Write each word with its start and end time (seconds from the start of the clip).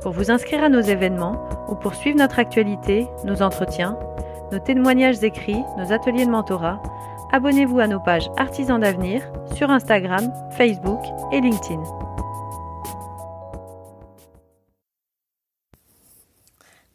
Pour 0.00 0.12
vous 0.12 0.30
inscrire 0.30 0.64
à 0.64 0.70
nos 0.70 0.80
événements 0.80 1.36
ou 1.68 1.74
pour 1.74 1.94
suivre 1.94 2.16
notre 2.16 2.38
actualité, 2.38 3.06
nos 3.24 3.42
entretiens, 3.42 3.98
nos 4.50 4.58
témoignages 4.58 5.22
écrits, 5.22 5.62
nos 5.76 5.92
ateliers 5.92 6.24
de 6.24 6.30
mentorat, 6.30 6.82
abonnez-vous 7.32 7.80
à 7.80 7.86
nos 7.86 8.00
pages 8.00 8.30
Artisans 8.38 8.80
d'avenir 8.80 9.30
sur 9.54 9.68
Instagram, 9.68 10.32
Facebook 10.56 11.00
et 11.32 11.42
LinkedIn. 11.42 11.82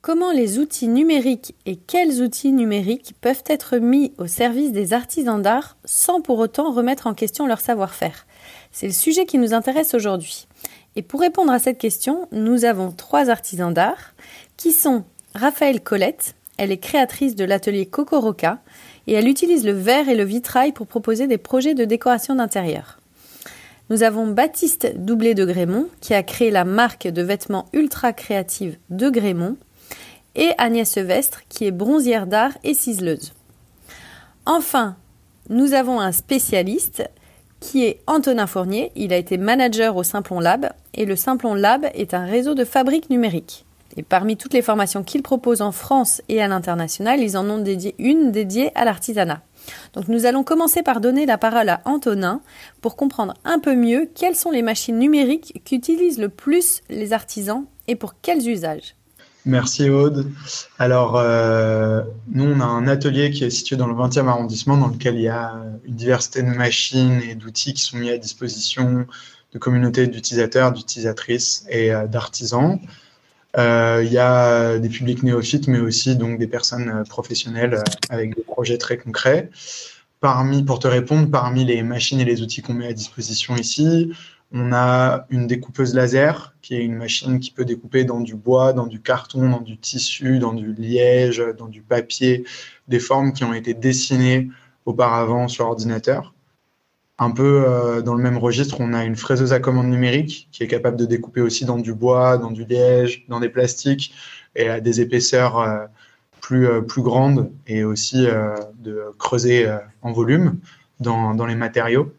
Comment 0.01 0.31
les 0.31 0.57
outils 0.57 0.87
numériques 0.87 1.55
et 1.65 1.75
quels 1.75 2.21
outils 2.21 2.51
numériques 2.51 3.13
peuvent 3.21 3.43
être 3.47 3.77
mis 3.77 4.13
au 4.17 4.25
service 4.25 4.71
des 4.71 4.93
artisans 4.93 5.41
d'art 5.41 5.77
sans 5.85 6.21
pour 6.21 6.39
autant 6.39 6.71
remettre 6.71 7.05
en 7.05 7.13
question 7.13 7.45
leur 7.45 7.59
savoir-faire? 7.59 8.25
C'est 8.71 8.87
le 8.87 8.93
sujet 8.93 9.25
qui 9.25 9.37
nous 9.37 9.53
intéresse 9.53 9.93
aujourd'hui. 9.93 10.47
Et 10.95 11.01
pour 11.01 11.19
répondre 11.19 11.51
à 11.51 11.59
cette 11.59 11.77
question, 11.77 12.27
nous 12.31 12.65
avons 12.65 12.91
trois 12.91 13.29
artisans 13.29 13.73
d'art 13.73 14.13
qui 14.57 14.71
sont 14.71 15.03
Raphaël 15.33 15.81
Colette, 15.81 16.35
elle 16.57 16.71
est 16.71 16.77
créatrice 16.77 17.35
de 17.35 17.43
l'atelier 17.43 17.85
Cocoroca 17.85 18.59
et 19.07 19.13
elle 19.13 19.27
utilise 19.27 19.66
le 19.66 19.73
verre 19.73 20.07
et 20.07 20.16
le 20.16 20.23
vitrail 20.23 20.71
pour 20.71 20.88
proposer 20.88 21.27
des 21.27 21.38
projets 21.38 21.73
de 21.73 21.83
décoration 21.83 22.35
d'intérieur. 22.35 23.00
Nous 23.89 24.03
avons 24.03 24.28
Baptiste 24.28 24.94
Doublé 24.95 25.35
de 25.35 25.45
Grémont 25.45 25.89
qui 26.00 26.13
a 26.13 26.23
créé 26.23 26.50
la 26.50 26.63
marque 26.63 27.07
de 27.07 27.22
vêtements 27.22 27.66
ultra 27.73 28.13
créative 28.13 28.77
de 28.89 29.09
Grémont 29.09 29.57
et 30.35 30.51
Agnès 30.57 30.89
Sevestre 30.89 31.41
qui 31.50 31.66
est 31.66 31.72
bronzière 31.72 32.25
d'art 32.25 32.57
et 32.63 32.73
ciseleuse. 32.73 33.33
Enfin, 34.45 34.95
nous 35.50 35.73
avons 35.73 36.00
un 36.00 36.12
spécialiste 36.12 37.03
qui 37.65 37.83
est 37.83 37.99
Antonin 38.05 38.45
Fournier. 38.45 38.91
Il 38.95 39.11
a 39.11 39.17
été 39.17 39.39
manager 39.39 39.97
au 39.97 40.03
Simplon 40.03 40.39
Lab 40.39 40.69
et 40.93 41.05
le 41.05 41.15
Simplon 41.15 41.55
Lab 41.55 41.87
est 41.95 42.13
un 42.13 42.23
réseau 42.23 42.53
de 42.53 42.63
fabriques 42.63 43.09
numériques. 43.09 43.65
Et 43.97 44.03
parmi 44.03 44.37
toutes 44.37 44.53
les 44.53 44.61
formations 44.61 45.03
qu'il 45.03 45.23
propose 45.23 45.63
en 45.63 45.71
France 45.71 46.21
et 46.29 46.41
à 46.43 46.47
l'international, 46.47 47.21
ils 47.21 47.37
en 47.37 47.49
ont 47.49 47.57
dédié 47.57 47.95
une 47.97 48.31
dédiée 48.31 48.71
à 48.75 48.85
l'artisanat. 48.85 49.41
Donc 49.93 50.09
nous 50.09 50.27
allons 50.27 50.43
commencer 50.43 50.83
par 50.83 51.01
donner 51.01 51.25
la 51.25 51.39
parole 51.39 51.69
à 51.69 51.81
Antonin 51.85 52.41
pour 52.81 52.95
comprendre 52.95 53.33
un 53.45 53.57
peu 53.57 53.73
mieux 53.73 54.07
quelles 54.13 54.35
sont 54.35 54.51
les 54.51 54.61
machines 54.61 54.99
numériques 54.99 55.61
qu'utilisent 55.65 56.19
le 56.19 56.29
plus 56.29 56.81
les 56.89 57.13
artisans 57.13 57.65
et 57.87 57.95
pour 57.95 58.13
quels 58.21 58.47
usages. 58.47 58.95
Merci 59.45 59.91
Aude. 59.91 60.31
Alors, 60.79 61.17
euh, 61.17 62.01
nous, 62.31 62.45
on 62.45 62.59
a 62.61 62.66
un 62.66 62.88
atelier 62.88 63.29
qui 63.29 63.44
est 63.44 63.51
situé 63.51 63.75
dans 63.75 63.85
le 63.85 63.94
20e 63.94 64.28
arrondissement, 64.28 64.75
dans 64.75 64.88
lequel 64.88 65.16
il 65.16 65.22
y 65.22 65.28
a 65.28 65.53
une 65.85 65.95
diversité 65.95 66.41
de 66.41 66.47
machines 66.47 67.22
et 67.22 67.35
d'outils 67.35 67.75
qui 67.75 67.83
sont 67.83 67.97
mis 67.97 68.09
à 68.09 68.17
disposition 68.17 69.06
de 69.53 69.59
communautés 69.59 70.07
d'utilisateurs, 70.07 70.72
d'utilisatrices 70.72 71.63
et 71.69 71.94
euh, 71.94 72.07
d'artisans. 72.07 72.79
Euh, 73.57 74.01
il 74.03 74.11
y 74.11 74.17
a 74.17 74.79
des 74.79 74.89
publics 74.89 75.22
néophytes, 75.22 75.67
mais 75.67 75.79
aussi 75.79 76.16
donc 76.16 76.39
des 76.39 76.47
personnes 76.47 77.03
professionnelles 77.07 77.83
avec 78.09 78.35
des 78.35 78.44
projets 78.44 78.79
très 78.79 78.97
concrets. 78.97 79.51
Parmi, 80.22 80.63
pour 80.63 80.79
te 80.79 80.88
répondre, 80.88 81.29
parmi 81.29 81.66
les 81.66 81.83
machines 81.83 82.19
et 82.19 82.25
les 82.25 82.41
outils 82.41 82.63
qu'on 82.63 82.73
met 82.73 82.88
à 82.88 82.94
disposition 82.94 83.56
ici, 83.56 84.12
on 84.57 84.71
a 84.71 85.25
une 85.29 85.47
découpeuse 85.47 85.93
laser, 85.93 86.55
qui 86.61 86.75
est 86.75 86.83
une 86.83 86.95
machine 86.95 87.41
qui 87.41 87.51
peut 87.51 87.66
découper 87.66 88.05
dans 88.05 88.21
du 88.21 88.35
bois, 88.35 88.71
dans 88.71 88.88
du 88.88 89.01
carton, 89.01 89.49
dans 89.49 89.59
du 89.59 89.77
tissu, 89.77 90.39
dans 90.39 90.53
du 90.53 90.73
liège, 90.73 91.43
dans 91.57 91.67
du 91.67 91.81
papier, 91.81 92.45
des 92.88 92.99
formes 92.99 93.33
qui 93.33 93.44
ont 93.44 93.53
été 93.53 93.73
dessinées 93.73 94.49
auparavant 94.85 95.49
sur 95.49 95.65
ordinateur. 95.65 96.33
Un 97.19 97.31
peu 97.31 97.65
euh, 97.67 98.01
dans 98.01 98.13
le 98.15 98.23
même 98.23 98.38
registre, 98.38 98.77
on 98.79 98.94
a 98.94 99.03
une 99.03 99.17
fraiseuse 99.17 99.51
à 99.51 99.59
commande 99.59 99.88
numérique 99.88 100.47
qui 100.53 100.63
est 100.63 100.67
capable 100.67 100.95
de 100.95 101.05
découper 101.05 101.41
aussi 101.41 101.65
dans 101.65 101.77
du 101.77 101.94
bois, 101.94 102.38
dans 102.38 102.51
du 102.51 102.63
liège, 102.63 103.25
dans 103.27 103.41
des 103.41 103.49
plastiques 103.49 104.13
et 104.55 104.69
à 104.69 104.79
des 104.79 105.01
épaisseurs 105.01 105.59
euh, 105.59 105.85
plus, 106.39 106.65
euh, 106.65 106.79
plus 106.79 107.01
grandes 107.01 107.51
et 107.67 107.83
aussi 107.83 108.25
de 108.79 109.03
creuser 109.19 109.69
en 110.01 110.13
volume 110.13 110.59
dans 111.01 111.45
les 111.45 111.55
matériaux. 111.55 112.13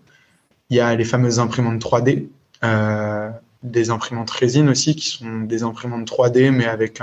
Il 0.70 0.76
y 0.76 0.80
a 0.80 0.94
les 0.94 1.04
fameuses 1.04 1.38
imprimantes 1.38 1.80
3D, 1.80 2.26
euh, 2.64 3.30
des 3.62 3.90
imprimantes 3.90 4.30
résine 4.30 4.68
aussi, 4.68 4.96
qui 4.96 5.08
sont 5.08 5.40
des 5.42 5.62
imprimantes 5.62 6.08
3D, 6.10 6.50
mais 6.50 6.66
avec 6.66 7.00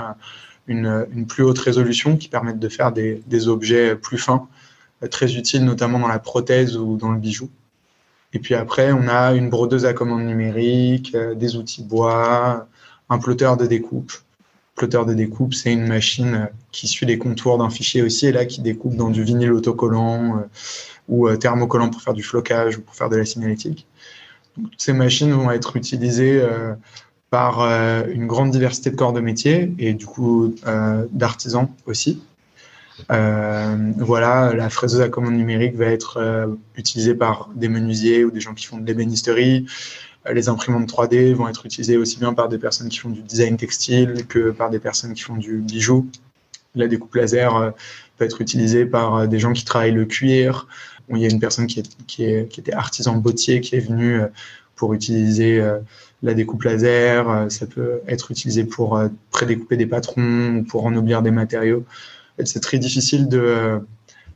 une, 0.66 1.26
plus 1.26 1.44
haute 1.44 1.58
résolution, 1.58 2.16
qui 2.16 2.28
permettent 2.28 2.58
de 2.58 2.68
faire 2.68 2.92
des, 2.92 3.48
objets 3.48 3.96
plus 3.96 4.18
fins, 4.18 4.46
euh, 5.02 5.08
très 5.08 5.34
utiles 5.34 5.64
notamment 5.64 5.98
dans 5.98 6.08
la 6.08 6.18
prothèse 6.18 6.76
ou 6.76 6.96
dans 6.96 7.12
le 7.12 7.18
bijou. 7.18 7.48
Et 8.34 8.38
puis 8.38 8.54
après, 8.54 8.92
on 8.92 9.08
a 9.08 9.32
une 9.32 9.48
brodeuse 9.48 9.86
à 9.86 9.94
commande 9.94 10.24
numérique, 10.24 11.14
euh, 11.14 11.34
des 11.34 11.56
outils 11.56 11.84
bois, 11.84 12.66
un 13.08 13.18
plotter 13.18 13.52
de 13.58 13.66
découpe. 13.66 14.12
Plotter 14.74 15.02
de 15.06 15.14
découpe, 15.14 15.54
c'est 15.54 15.72
une 15.72 15.86
machine 15.86 16.48
qui 16.72 16.88
suit 16.88 17.06
les 17.06 17.16
contours 17.16 17.58
d'un 17.58 17.70
fichier 17.70 18.02
aussi, 18.02 18.26
et 18.26 18.32
là 18.32 18.44
qui 18.44 18.60
découpe 18.60 18.96
dans 18.96 19.08
du 19.08 19.22
vinyle 19.22 19.52
autocollant 19.52 20.44
ou 21.08 21.28
euh, 21.28 21.36
thermocollant 21.36 21.90
pour 21.90 22.02
faire 22.02 22.14
du 22.14 22.22
flocage 22.22 22.78
ou 22.78 22.80
pour 22.80 22.94
faire 22.94 23.08
de 23.08 23.16
la 23.16 23.24
signalétique. 23.24 23.86
toutes 24.54 24.72
ces 24.78 24.92
machines 24.92 25.32
vont 25.32 25.50
être 25.50 25.76
utilisées 25.76 26.40
euh, 26.40 26.74
par 27.30 27.60
euh, 27.60 28.04
une 28.10 28.26
grande 28.26 28.50
diversité 28.50 28.90
de 28.90 28.96
corps 28.96 29.12
de 29.12 29.20
métier 29.20 29.72
et 29.78 29.94
du 29.94 30.06
coup 30.06 30.54
d'artisans 31.10 31.68
aussi. 31.86 32.22
voilà, 33.08 34.54
la 34.54 34.70
fraiseuse 34.70 35.00
à 35.00 35.08
commande 35.08 35.34
numérique 35.34 35.74
va 35.74 35.86
être 35.86 36.48
utilisée 36.76 37.14
par 37.14 37.50
des 37.54 37.68
menuisiers 37.68 38.24
ou 38.24 38.30
des 38.30 38.40
gens 38.40 38.54
qui 38.54 38.66
font 38.66 38.78
de 38.78 38.86
l'ébénisterie. 38.86 39.66
Les 40.32 40.48
imprimantes 40.48 40.88
3D 40.88 41.34
vont 41.34 41.48
être 41.48 41.66
utilisées 41.66 41.98
aussi 41.98 42.18
bien 42.18 42.32
par 42.32 42.48
des 42.48 42.56
personnes 42.56 42.88
qui 42.88 42.98
font 42.98 43.10
du 43.10 43.20
design 43.20 43.56
textile 43.56 44.26
que 44.26 44.52
par 44.52 44.70
des 44.70 44.78
personnes 44.78 45.12
qui 45.12 45.22
font 45.22 45.36
du 45.36 45.58
bijou. 45.58 46.06
La 46.76 46.86
découpe 46.86 47.14
laser 47.14 47.72
peut 48.16 48.24
être 48.24 48.40
utilisée 48.40 48.86
par 48.86 49.28
des 49.28 49.38
gens 49.38 49.52
qui 49.52 49.64
travaillent 49.64 49.92
le 49.92 50.06
cuir, 50.06 50.66
il 51.10 51.18
y 51.18 51.26
a 51.26 51.28
une 51.28 51.40
personne 51.40 51.66
qui, 51.66 51.82
qui, 52.06 52.24
était 52.24 52.72
artisan 52.72 53.16
bottier 53.16 53.60
qui 53.60 53.76
est 53.76 53.80
venue 53.80 54.20
euh, 54.20 54.26
pour 54.76 54.94
utiliser 54.94 55.60
euh, 55.60 55.78
la 56.22 56.34
découpe 56.34 56.62
laser. 56.62 57.28
Euh, 57.28 57.48
ça 57.48 57.66
peut 57.66 58.00
être 58.08 58.30
utilisé 58.30 58.64
pour 58.64 59.00
prédécouper 59.30 59.76
des 59.76 59.86
patrons 59.86 60.56
ou 60.56 60.64
pour 60.64 60.84
ennoblir 60.86 61.22
des 61.22 61.30
matériaux. 61.30 61.84
C'est 62.44 62.60
très 62.60 62.78
difficile 62.78 63.28
de 63.28 63.80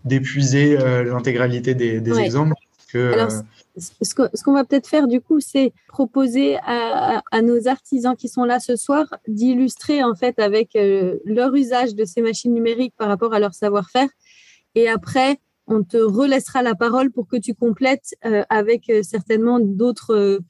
d'épuiser 0.05 0.79
l'intégralité 1.05 1.75
des, 1.75 2.20
exemples. 2.20 2.55
Alors, 2.94 3.32
ce 3.76 4.14
qu'on 4.44 4.53
va 4.53 4.64
peut-être 4.64 4.87
faire 4.87 5.09
du 5.09 5.21
coup, 5.21 5.41
c'est 5.41 5.73
proposer 5.88 6.56
à, 6.64 7.43
nos 7.43 7.67
artisans 7.67 8.14
qui 8.17 8.29
sont 8.29 8.44
là 8.44 8.61
ce 8.61 8.76
soir 8.76 9.06
d'illustrer 9.26 10.05
en 10.05 10.14
fait 10.14 10.38
avec 10.38 10.79
leur 11.25 11.53
usage 11.53 11.97
de 11.97 12.05
ces 12.05 12.23
machines 12.23 12.55
numériques 12.55 12.94
par 12.97 13.09
rapport 13.09 13.35
à 13.35 13.41
leur 13.41 13.53
savoir-faire. 13.53 14.09
Et 14.76 14.88
après, 14.88 15.41
on 15.69 15.82
te 15.82 15.97
relaissera 15.97 16.62
la 16.62 16.75
parole 16.75 17.11
pour 17.11 17.29
que 17.29 17.37
tu 17.37 17.55
complètes 17.55 18.15
avec 18.49 18.91
certainement 19.03 19.61
d'autres 19.61 20.41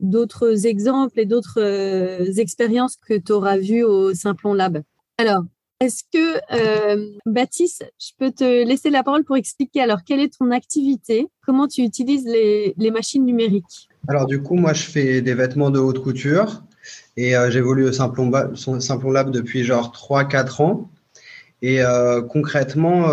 d'autres 0.00 0.66
exemples 0.66 1.20
et 1.20 1.24
d'autres 1.24 2.38
expériences 2.38 2.96
que 2.96 3.14
tu 3.14 3.32
auras 3.32 3.56
vues 3.56 3.84
au 3.84 4.12
Simplon 4.14 4.54
Lab. 4.54 4.82
Alors, 5.18 5.44
est-ce 5.80 6.02
que, 6.12 6.38
euh, 6.52 7.10
Baptiste, 7.26 7.84
je 8.00 8.10
peux 8.18 8.30
te 8.30 8.64
laisser 8.64 8.90
la 8.90 9.02
parole 9.02 9.24
pour 9.24 9.36
expliquer 9.36 9.80
alors 9.80 9.98
quelle 10.06 10.20
est 10.20 10.38
ton 10.38 10.50
activité, 10.50 11.26
comment 11.44 11.66
tu 11.66 11.82
utilises 11.82 12.24
les, 12.24 12.90
machines 12.90 13.24
numériques? 13.24 13.88
Alors 14.08 14.26
du 14.26 14.40
coup, 14.40 14.54
moi, 14.54 14.72
je 14.72 14.84
fais 14.84 15.20
des 15.20 15.34
vêtements 15.34 15.70
de 15.70 15.78
haute 15.78 16.02
couture 16.02 16.62
et 17.16 17.36
euh, 17.36 17.50
j'évolue 17.50 17.84
au 17.86 17.92
Simplon, 17.92 18.30
Lab 18.30 19.30
depuis 19.30 19.64
genre 19.64 19.92
3-4 19.92 20.62
ans. 20.62 20.90
Et 21.60 21.82
euh, 21.82 22.22
concrètement, 22.22 23.08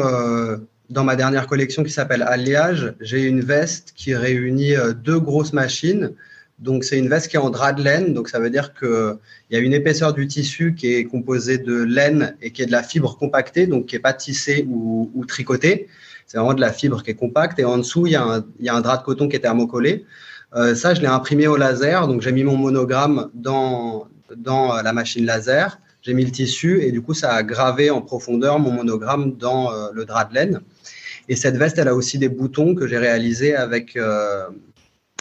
dans 0.91 1.03
ma 1.03 1.15
dernière 1.15 1.47
collection 1.47 1.83
qui 1.83 1.91
s'appelle 1.91 2.21
Alliage, 2.21 2.93
j'ai 3.01 3.23
une 3.23 3.41
veste 3.41 3.93
qui 3.95 4.13
réunit 4.13 4.73
deux 5.03 5.19
grosses 5.19 5.53
machines 5.53 6.11
donc, 6.61 6.83
c'est 6.83 6.99
une 6.99 7.09
veste 7.09 7.27
qui 7.27 7.37
est 7.37 7.39
en 7.39 7.49
drap 7.49 7.73
de 7.73 7.83
laine. 7.83 8.13
Donc, 8.13 8.29
ça 8.29 8.39
veut 8.39 8.51
dire 8.51 8.73
qu'il 8.75 9.17
y 9.49 9.55
a 9.55 9.59
une 9.59 9.73
épaisseur 9.73 10.13
du 10.13 10.27
tissu 10.27 10.75
qui 10.75 10.93
est 10.93 11.05
composée 11.05 11.57
de 11.57 11.73
laine 11.73 12.35
et 12.41 12.51
qui 12.51 12.61
est 12.61 12.67
de 12.67 12.71
la 12.71 12.83
fibre 12.83 13.17
compactée, 13.17 13.65
donc 13.65 13.87
qui 13.87 13.95
n'est 13.95 14.01
pas 14.01 14.13
tissée 14.13 14.67
ou, 14.69 15.25
tricotée. 15.27 15.87
C'est 16.27 16.37
vraiment 16.37 16.53
de 16.53 16.61
la 16.61 16.71
fibre 16.71 17.01
qui 17.01 17.09
est 17.11 17.15
compacte. 17.15 17.57
Et 17.57 17.65
en 17.65 17.79
dessous, 17.79 18.05
il 18.05 18.13
y 18.13 18.15
a 18.15 18.23
un, 18.23 18.81
drap 18.81 18.97
de 18.97 19.03
coton 19.03 19.27
qui 19.27 19.35
est 19.35 19.39
thermocollé. 19.39 20.05
Euh, 20.53 20.75
ça, 20.75 20.93
je 20.93 21.01
l'ai 21.01 21.07
imprimé 21.07 21.47
au 21.47 21.57
laser. 21.57 22.07
Donc, 22.07 22.21
j'ai 22.21 22.31
mis 22.31 22.43
mon 22.43 22.57
monogramme 22.57 23.31
dans, 23.33 24.07
dans 24.35 24.79
la 24.83 24.93
machine 24.93 25.25
laser. 25.25 25.79
J'ai 26.01 26.13
mis 26.13 26.25
le 26.25 26.31
tissu 26.31 26.81
et 26.81 26.91
du 26.91 27.01
coup, 27.01 27.13
ça 27.13 27.33
a 27.33 27.43
gravé 27.43 27.89
en 27.91 28.01
profondeur 28.01 28.59
mon 28.59 28.71
monogramme 28.71 29.37
dans 29.37 29.71
euh, 29.71 29.89
le 29.93 30.05
drap 30.05 30.25
de 30.25 30.35
laine. 30.35 30.61
Et 31.29 31.35
cette 31.35 31.57
veste, 31.57 31.77
elle 31.77 31.87
a 31.87 31.95
aussi 31.95 32.17
des 32.17 32.29
boutons 32.29 32.73
que 32.73 32.87
j'ai 32.87 32.97
réalisés 32.97 33.55
avec 33.55 33.95
euh, 33.95 34.45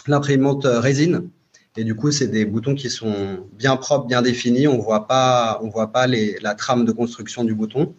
l'imprimante 0.07 0.65
résine. 0.65 1.29
Et 1.77 1.85
du 1.85 1.95
coup, 1.95 2.11
c'est 2.11 2.27
des 2.27 2.43
boutons 2.43 2.75
qui 2.75 2.89
sont 2.89 3.47
bien 3.53 3.77
propres, 3.77 4.07
bien 4.07 4.21
définis. 4.21 4.67
On 4.67 4.77
voit 4.77 5.07
pas, 5.07 5.59
on 5.63 5.69
voit 5.69 5.91
pas 5.91 6.05
la 6.07 6.55
trame 6.55 6.83
de 6.83 6.91
construction 6.91 7.45
du 7.45 7.53
bouton. 7.53 7.93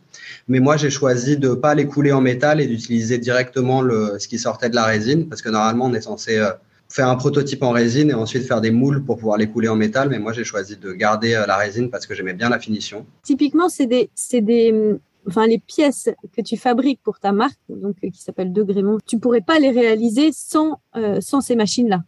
Mais 0.48 0.60
moi, 0.60 0.76
j'ai 0.76 0.90
choisi 0.90 1.38
de 1.38 1.54
pas 1.54 1.74
les 1.74 1.86
couler 1.86 2.12
en 2.12 2.20
métal 2.20 2.60
et 2.60 2.66
d'utiliser 2.66 3.16
directement 3.16 3.82
ce 3.82 4.28
qui 4.28 4.38
sortait 4.38 4.68
de 4.68 4.74
la 4.74 4.84
résine, 4.84 5.28
parce 5.28 5.40
que 5.40 5.48
normalement, 5.48 5.86
on 5.86 5.94
est 5.94 6.02
censé 6.02 6.36
euh, 6.36 6.50
faire 6.92 7.08
un 7.08 7.16
prototype 7.16 7.62
en 7.62 7.70
résine 7.70 8.10
et 8.10 8.14
ensuite 8.14 8.44
faire 8.44 8.60
des 8.60 8.70
moules 8.70 9.02
pour 9.02 9.16
pouvoir 9.16 9.38
les 9.38 9.48
couler 9.48 9.68
en 9.68 9.76
métal. 9.76 10.10
Mais 10.10 10.18
moi, 10.18 10.32
j'ai 10.32 10.44
choisi 10.44 10.76
de 10.76 10.92
garder 10.92 11.34
euh, 11.34 11.46
la 11.46 11.56
résine 11.56 11.90
parce 11.90 12.06
que 12.06 12.14
j'aimais 12.14 12.34
bien 12.34 12.50
la 12.50 12.58
finition. 12.58 13.06
Typiquement, 13.22 13.68
c'est 13.70 13.86
des, 13.86 14.10
c'est 14.14 14.42
des, 14.42 14.98
enfin 15.26 15.46
les 15.46 15.58
pièces 15.58 16.10
que 16.36 16.42
tu 16.42 16.56
fabriques 16.56 17.00
pour 17.02 17.18
ta 17.18 17.32
marque, 17.32 17.58
donc 17.68 17.96
euh, 18.04 18.10
qui 18.10 18.20
s'appelle 18.20 18.52
De 18.52 18.62
Grémont, 18.62 18.98
tu 19.06 19.18
pourrais 19.18 19.40
pas 19.40 19.58
les 19.58 19.70
réaliser 19.70 20.30
sans 20.32 20.80
euh, 20.96 21.20
sans 21.20 21.40
ces 21.40 21.56
machines-là. 21.56 22.02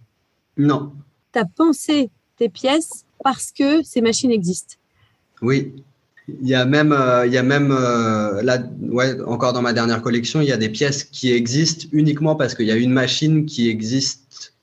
Non. 0.59 0.93
Tu 1.33 1.39
as 1.39 1.47
pensé 1.47 2.11
tes 2.37 2.51
pièces 2.51 3.07
parce 3.23 3.53
que 3.53 3.83
ces 3.83 4.03
machines 4.03 4.31
existent. 4.31 4.75
Oui. 5.41 5.73
Il 6.41 6.49
y 6.49 6.55
a 6.55 6.65
même, 6.65 6.93
euh, 6.93 7.27
il 7.27 7.35
y 7.35 7.39
a 7.39 7.43
même 7.43 7.69
là, 7.69 8.59
ouais, 8.81 9.21
encore 9.27 9.53
dans 9.53 9.61
ma 9.61 9.75
dernière 9.75 10.01
collection, 10.01 10.41
il 10.41 10.49
y 10.49 10.53
a 10.53 10.57
des 10.57 10.71
pièces 10.71 11.05
qui 11.05 11.31
existent 11.33 11.87
uniquement 11.93 12.35
parce 12.35 12.55
qu'il 12.55 12.65
y 12.65 12.71
a 12.71 12.77
une 12.77 12.93
machine 12.93 13.45
qui 13.45 13.69
existe 13.69 14.54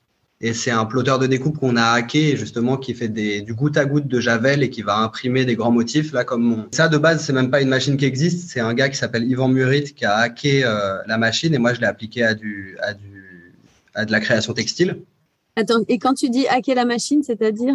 et 0.42 0.52
c'est 0.54 0.72
un 0.72 0.84
plotter 0.84 1.14
de 1.20 1.26
découpe 1.28 1.58
qu'on 1.58 1.76
a 1.76 1.84
hacké, 1.84 2.36
justement, 2.36 2.76
qui 2.76 2.94
fait 2.94 3.08
du 3.08 3.54
goutte 3.54 3.76
à 3.76 3.84
goutte 3.84 4.08
de 4.08 4.18
Javel 4.18 4.64
et 4.64 4.70
qui 4.70 4.82
va 4.82 4.98
imprimer 4.98 5.44
des 5.44 5.54
grands 5.54 5.70
motifs. 5.70 6.12
Là, 6.12 6.24
comme 6.24 6.66
Ça, 6.72 6.88
de 6.88 6.98
base, 6.98 7.24
c'est 7.24 7.32
même 7.32 7.50
pas 7.50 7.62
une 7.62 7.68
machine 7.68 7.96
qui 7.96 8.04
existe. 8.04 8.50
C'est 8.50 8.58
un 8.58 8.74
gars 8.74 8.88
qui 8.88 8.96
s'appelle 8.96 9.22
Yvan 9.24 9.48
Murit 9.48 9.94
qui 9.94 10.04
a 10.04 10.16
hacké 10.16 10.64
euh, 10.64 10.98
la 11.06 11.16
machine 11.16 11.54
et 11.54 11.58
moi, 11.58 11.74
je 11.74 11.80
l'ai 11.80 11.86
appliqué 11.86 12.24
à, 12.24 12.34
à 13.94 14.04
de 14.04 14.10
la 14.10 14.20
création 14.20 14.52
textile. 14.52 14.98
Attends, 15.54 15.84
et 15.86 15.98
quand 15.98 16.14
tu 16.14 16.28
dis 16.28 16.48
hacker 16.48 16.74
la 16.74 16.86
machine, 16.86 17.22
c'est-à-dire? 17.22 17.74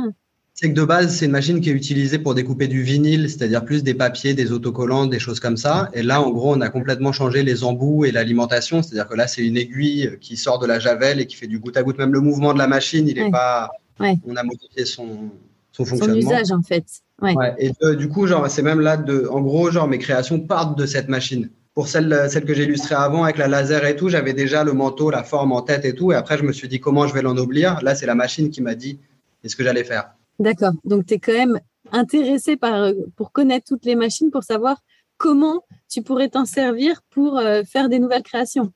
C'est 0.60 0.70
que 0.70 0.74
de 0.74 0.84
base, 0.84 1.16
c'est 1.16 1.26
une 1.26 1.32
machine 1.34 1.62
qui 1.62 1.70
est 1.70 1.74
utilisée 1.74 2.18
pour 2.18 2.34
découper 2.34 2.68
du 2.68 2.82
vinyle, 2.82 3.30
c'est-à-dire 3.30 3.64
plus 3.64 3.84
des 3.84 3.94
papiers, 3.94 4.34
des 4.34 4.52
autocollants, 4.52 5.06
des 5.06 5.20
choses 5.20 5.40
comme 5.40 5.56
ça. 5.56 5.92
Et 5.94 6.02
là, 6.02 6.20
en 6.20 6.32
gros, 6.32 6.56
on 6.56 6.62
a 6.62 6.70
complètement 6.70 7.12
changé 7.12 7.44
les 7.44 7.64
embouts 7.64 8.06
et 8.06 8.12
l'alimentation. 8.12 8.82
C'est-à-dire 8.82 9.08
que 9.08 9.14
là, 9.14 9.28
c'est 9.28 9.46
une 9.46 9.56
aiguille 9.56 10.18
qui 10.20 10.36
sort 10.36 10.58
de 10.58 10.66
la 10.66 10.80
javel 10.80 11.22
et 11.22 11.28
qui 11.28 11.36
fait 11.36 11.46
du 11.46 11.60
goutte 11.60 11.78
à 11.78 11.84
goutte. 11.84 12.00
Même 12.00 12.12
le 12.12 12.22
mouvement 12.22 12.56
de 12.56 12.58
la 12.58 12.66
machine, 12.66 13.08
il 13.08 13.20
est 13.20 13.30
pas. 13.30 13.70
On 14.00 14.36
a 14.36 14.42
modifié 14.42 14.86
son, 14.86 15.30
son 15.72 15.86
fonctionnement. 15.86 16.22
Son 16.22 16.28
usage, 16.28 16.52
en 16.52 16.64
fait. 16.64 16.86
Ouais. 17.22 17.36
Et 17.60 17.72
du 17.96 18.10
coup, 18.10 18.26
genre, 18.26 18.50
c'est 18.50 18.64
même 18.64 18.82
là 18.82 18.98
de. 18.98 19.28
En 19.30 19.42
gros, 19.42 19.70
genre, 19.70 19.88
mes 19.88 20.00
créations 20.00 20.40
partent 20.40 20.76
de 20.76 20.88
cette 20.88 21.08
machine. 21.08 21.52
Pour 21.76 21.88
celle, 21.88 22.26
celle 22.32 22.46
que 22.46 22.56
j'ai 22.56 22.64
illustrée 22.64 22.96
avant 22.96 23.26
avec 23.26 23.38
la 23.38 23.48
laser 23.48 23.86
et 23.86 23.96
tout, 23.96 24.10
j'avais 24.10 24.34
déjà 24.34 24.64
le 24.64 24.74
manteau, 24.74 25.12
la 25.12 25.22
forme 25.22 25.52
en 25.52 25.62
tête 25.62 25.86
et 25.86 25.94
tout. 25.94 26.12
Et 26.14 26.16
après, 26.16 26.36
je 26.40 26.44
me 26.44 26.52
suis 26.52 26.68
dit 26.68 26.80
comment 26.80 27.06
je 27.06 27.14
vais 27.14 27.22
l'ennoblir. 27.22 27.80
Là, 27.84 27.94
c'est 27.94 28.08
la 28.08 28.16
machine 28.16 28.50
qui 28.50 28.64
m'a 28.64 28.74
dit 28.74 28.98
ce 29.46 29.56
que 29.56 29.64
j'allais 29.64 29.84
faire? 29.84 30.16
D'accord. 30.40 30.74
Donc, 30.84 31.06
tu 31.06 31.16
es 31.16 31.20
quand 31.20 31.34
même 31.34 31.60
intéressé 31.92 32.58
par, 32.58 32.76
euh, 32.76 32.94
pour 33.16 33.32
connaître 33.32 33.66
toutes 33.68 33.86
les 33.86 33.96
machines, 33.96 34.32
pour 34.32 34.44
savoir 34.44 34.78
comment 35.18 35.64
tu 35.90 36.02
pourrais 36.02 36.30
t'en 36.30 36.46
servir 36.46 37.02
pour 37.10 37.38
euh, 37.38 37.64
faire 37.64 37.90
des 37.90 38.00
nouvelles 38.00 38.24
créations. 38.24 38.72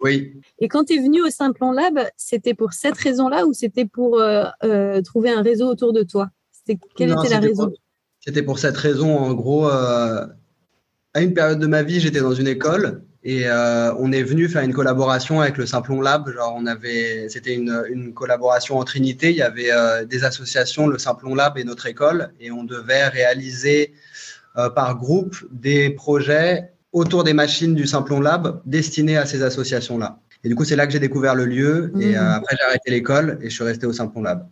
Oui. 0.00 0.34
Et 0.58 0.68
quand 0.68 0.84
tu 0.84 0.94
es 0.94 0.98
venu 0.98 1.22
au 1.22 1.30
Simplon 1.30 1.72
Lab, 1.72 2.00
c'était 2.16 2.52
pour 2.52 2.74
cette 2.74 2.98
raison-là 2.98 3.46
ou 3.46 3.54
c'était 3.54 3.86
pour 3.86 4.20
euh, 4.20 5.00
trouver 5.02 5.30
un 5.30 5.40
réseau 5.40 5.68
autour 5.68 5.94
de 5.94 6.02
toi? 6.02 6.28
Quelle 6.96 7.12
était 7.12 7.30
la 7.30 7.40
raison? 7.40 7.72
C'était 8.20 8.42
pour 8.42 8.58
cette 8.58 8.76
raison. 8.76 9.16
En 9.16 9.32
gros, 9.32 9.66
à 9.68 10.28
une 11.14 11.32
période 11.32 11.60
de 11.60 11.66
ma 11.66 11.82
vie, 11.82 12.00
j'étais 12.00 12.20
dans 12.20 12.34
une 12.34 12.48
école 12.48 13.04
et 13.28 13.48
euh, 13.48 13.92
on 13.98 14.12
est 14.12 14.22
venu 14.22 14.48
faire 14.48 14.62
une 14.62 14.72
collaboration 14.72 15.40
avec 15.40 15.56
le 15.56 15.66
Simplon 15.66 16.00
Lab. 16.00 16.32
Genre, 16.32 16.54
on 16.56 16.64
avait, 16.64 17.28
c'était 17.28 17.54
une, 17.54 17.84
une, 17.90 18.14
collaboration 18.14 18.78
en 18.78 18.84
Trinité. 18.84 19.30
Il 19.30 19.36
y 19.36 19.42
avait 19.42 19.72
euh, 19.72 20.04
des 20.04 20.22
associations, 20.22 20.86
le 20.86 20.96
Simplon 20.96 21.34
Lab 21.34 21.58
et 21.58 21.64
notre 21.64 21.86
école, 21.86 22.30
et 22.38 22.52
on 22.52 22.62
devait 22.62 23.08
réaliser 23.08 23.94
euh, 24.56 24.70
par 24.70 24.96
groupe 24.96 25.34
des 25.50 25.90
projets 25.90 26.70
autour 26.92 27.24
des 27.24 27.32
machines 27.32 27.74
du 27.74 27.88
Simplon 27.88 28.20
Lab 28.20 28.62
destinés 28.64 29.16
à 29.16 29.26
ces 29.26 29.42
associations-là. 29.42 30.20
Et 30.44 30.48
du 30.48 30.54
coup, 30.54 30.64
c'est 30.64 30.76
là 30.76 30.86
que 30.86 30.92
j'ai 30.92 31.00
découvert 31.00 31.34
le 31.34 31.46
lieu. 31.46 31.92
Et 31.98 32.12
mmh. 32.12 32.18
après, 32.18 32.54
j'ai 32.56 32.64
arrêté 32.64 32.92
l'école 32.92 33.38
et 33.42 33.50
je 33.50 33.54
suis 33.56 33.64
resté 33.64 33.86
au 33.86 33.92
Simplon 33.92 34.22
Lab. 34.22 34.46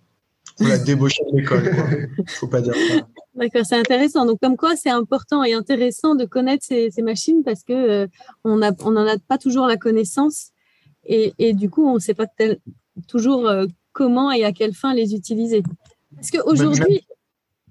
On 0.61 0.71
a 0.71 0.79
débauché 0.79 1.23
de 1.33 1.37
l'école, 1.37 2.09
Faut 2.29 2.47
pas 2.47 2.61
dire 2.61 2.75
ça. 2.75 3.06
D'accord, 3.35 3.62
c'est 3.65 3.77
intéressant. 3.77 4.25
Donc, 4.25 4.39
comme 4.41 4.56
quoi, 4.56 4.77
c'est 4.77 4.91
important 4.91 5.43
et 5.43 5.53
intéressant 5.53 6.15
de 6.15 6.25
connaître 6.25 6.65
ces, 6.65 6.91
ces 6.91 7.03
machines 7.03 7.43
parce 7.44 7.65
que 7.65 7.73
euh, 7.73 8.06
on 8.44 8.58
n'en 8.58 8.70
on 8.84 8.96
a 8.96 9.19
pas 9.19 9.39
toujours 9.39 9.67
la 9.67 9.77
connaissance 9.77 10.51
et, 11.06 11.34
et 11.39 11.53
du 11.53 11.70
coup, 11.70 11.87
on 11.87 11.94
ne 11.94 11.99
sait 11.99 12.15
pas 12.15 12.27
tel, 12.27 12.58
toujours 13.08 13.49
euh, 13.49 13.67
comment 13.93 14.31
et 14.31 14.44
à 14.44 14.53
quelle 14.53 14.75
fin 14.75 14.94
les 14.94 15.15
utiliser. 15.15 15.63
Parce 16.15 16.31
qu'aujourd'hui. 16.31 17.06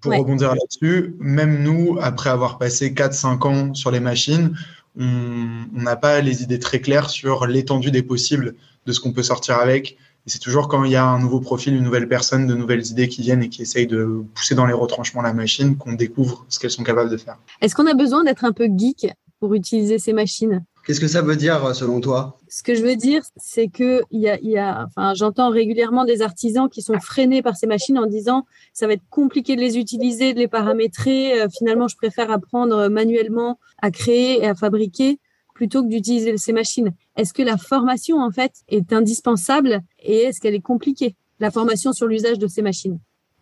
Pour 0.02 0.13
rebondir 0.13 0.50
là-dessus, 0.50 1.16
même 1.20 1.63
nous, 1.63 1.98
après 2.02 2.30
avoir 2.30 2.58
passé 2.58 2.92
4-5 2.92 3.48
ans 3.48 3.74
sur 3.74 3.90
les 3.90 4.02
machines, 4.02 4.54
on 4.98 5.66
n'a 5.72 5.96
pas 5.96 6.20
les 6.20 6.44
idées 6.44 6.60
très 6.60 6.82
claires 6.82 7.10
sur 7.10 7.48
l'étendue 7.48 7.90
des 7.90 8.04
possibles 8.04 8.56
de 8.86 8.92
ce 8.92 9.00
qu'on 9.00 9.13
peut 9.13 9.24
sortir 9.24 9.60
avec, 9.60 9.98
et 10.25 10.30
c'est 10.30 10.39
toujours 10.39 10.70
quand 10.70 10.86
il 10.86 10.92
y 10.92 10.96
a 10.96 11.06
un 11.06 11.20
nouveau 11.20 11.42
profil, 11.42 11.75
une 11.75 11.84
nouvelle 11.84 12.08
personne, 12.08 12.48
de 12.48 12.56
nouvelles 12.56 12.86
idées 12.88 13.10
qui 13.10 13.22
viennent 13.22 13.44
et 13.44 13.50
qui 13.50 13.62
essayent 13.62 13.88
de 13.88 14.24
pousser 14.34 14.56
dans 14.56 14.65
les 14.65 14.74
retranchements 14.74 15.22
la 15.22 15.34
machine 15.34 15.75
qu'on 15.75 15.94
découvre 15.94 16.46
ce 16.48 16.60
qu'elles 16.60 16.72
sont 16.72 16.84
capables 16.84 17.10
de 17.10 17.18
faire. 17.18 17.38
Est-ce 17.60 17.75
qu'on 17.75 17.88
a 17.88 17.94
besoin 17.94 18.24
d'être 18.24 18.46
un 18.46 18.53
peu 18.53 18.70
geek 18.74 19.08
pour 19.42 19.53
utiliser 19.53 20.00
ces 20.00 20.13
machines? 20.13 20.63
Qu'est-ce 20.86 21.01
que 21.01 21.08
ça 21.08 21.22
veut 21.22 21.36
dire 21.36 21.75
selon 21.75 22.00
toi? 22.00 22.38
Ce 22.50 22.63
que 22.63 22.75
je 22.75 22.84
veux 22.84 22.96
dire, 22.96 23.22
c'est 23.38 23.68
que 23.68 24.01
il 24.12 24.22
y 24.22 24.30
a, 24.30 24.38
y 24.42 24.58
a, 24.58 24.86
enfin, 24.86 25.13
j'entends 25.13 25.50
régulièrement 25.50 26.06
des 26.06 26.22
artisans 26.22 26.70
qui 26.70 26.82
sont 26.82 27.00
freinés 27.00 27.42
par 27.42 27.56
ces 27.56 27.68
machines 27.68 27.98
en 27.98 28.06
disant 28.06 28.46
ça 28.74 28.88
va 28.88 28.94
être 28.94 29.03
compliqué 29.10 29.56
de 29.56 29.62
les 29.62 29.77
utiliser, 29.77 30.34
de 30.34 30.39
les 30.39 30.50
paramétrer. 30.50 31.42
Euh, 31.42 31.48
finalement, 31.50 31.88
je 31.88 31.96
préfère 31.96 32.32
apprendre 32.32 32.89
manuellement 32.89 33.60
à 33.82 33.92
créer 33.92 34.42
et 34.42 34.48
à 34.48 34.56
fabriquer 34.56 35.20
plutôt 35.53 35.84
que 35.84 35.89
d'utiliser 35.89 36.38
ces 36.38 36.53
machines. 36.53 36.94
Est-ce 37.15 37.34
que 37.34 37.43
la 37.43 37.58
formation, 37.58 38.17
en 38.20 38.32
fait, 38.32 38.53
est 38.67 38.91
indispensable 38.93 39.82
et 40.01 40.24
est-ce 40.24 40.41
qu'elle 40.41 40.55
est 40.55 40.62
compliquée, 40.62 41.15
la 41.39 41.51
formation 41.51 41.93
sur 41.93 42.08
l'usage 42.08 42.39
de 42.39 42.48
ces 42.48 42.62
machines? 42.62 43.00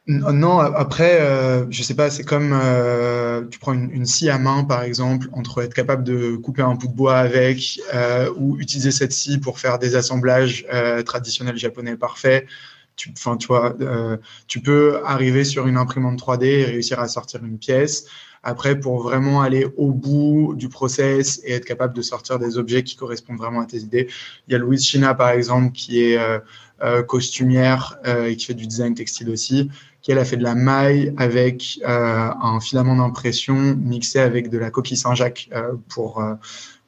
Non, 0.08 0.60
après, 0.60 1.22
euh, 1.22 1.66
je 1.70 1.84
sais 1.84 1.94
pas, 1.94 2.10
c'est 2.10 2.24
comme 2.24 2.52
euh, 2.54 3.46
tu 3.50 3.60
prends 3.60 3.74
une, 3.74 4.06
scie 4.06 4.30
à 4.30 4.40
main, 4.40 4.64
par 4.64 4.82
exemple, 4.82 5.28
entre 5.32 5.62
être 5.62 5.76
capable 5.76 6.04
de 6.04 6.36
couper 6.36 6.64
un 6.64 6.74
bout 6.74 6.88
de 6.88 6.94
bois 6.94 7.18
avec 7.18 7.80
euh, 7.94 8.30
ou 8.36 8.58
utiliser 8.60 8.92
cette 8.92 9.14
scie 9.14 9.38
pour 9.38 9.60
faire 9.60 9.78
des 9.78 9.96
assemblages 9.96 10.66
traditionnels 11.06 11.58
japonais 11.58 11.96
parfaits. 11.98 12.48
Tu, 12.96 13.14
tu 13.14 13.48
tu 14.48 14.60
peux 14.60 15.00
arriver 15.06 15.44
sur 15.44 15.68
une 15.68 15.78
imprimante 15.78 16.20
3D 16.20 16.46
et 16.46 16.66
réussir 16.66 17.00
à 17.00 17.08
sortir 17.08 17.44
une 17.44 17.58
pièce. 17.58 18.06
Après, 18.44 18.80
pour 18.80 19.02
vraiment 19.04 19.42
aller 19.42 19.68
au 19.78 19.92
bout 19.92 20.56
du 20.56 20.68
process 20.68 21.42
et 21.44 21.54
être 21.54 21.66
capable 21.66 21.94
de 21.94 22.02
sortir 22.02 22.40
des 22.40 22.58
objets 22.58 22.84
qui 22.84 22.96
correspondent 22.96 23.38
vraiment 23.38 23.62
à 23.62 23.66
tes 23.66 23.78
idées, 23.78 24.08
il 24.48 24.54
y 24.54 24.56
a 24.56 24.58
Louise 24.58 24.84
China, 24.84 25.14
par 25.14 25.30
exemple, 25.30 25.72
qui 25.74 26.04
est 26.04 26.18
euh, 26.18 26.40
euh, 26.82 27.04
costumière 27.04 27.98
euh, 28.08 28.26
et 28.26 28.36
qui 28.36 28.48
fait 28.48 28.56
du 28.56 28.66
design 28.66 28.96
textile 28.96 29.30
aussi, 29.30 29.70
qui 30.02 30.12
elle 30.12 30.18
a 30.18 30.26
fait 30.26 30.38
de 30.38 30.44
la 30.44 30.56
maille 30.56 31.14
avec 31.18 31.80
un 31.86 32.60
filament 32.60 32.96
d'impression 32.96 33.76
mixé 33.76 34.20
avec 34.20 34.50
de 34.50 34.58
la 34.58 34.72
coquille 34.72 34.98
Saint-Jacques 34.98 35.50
pour 35.90 36.24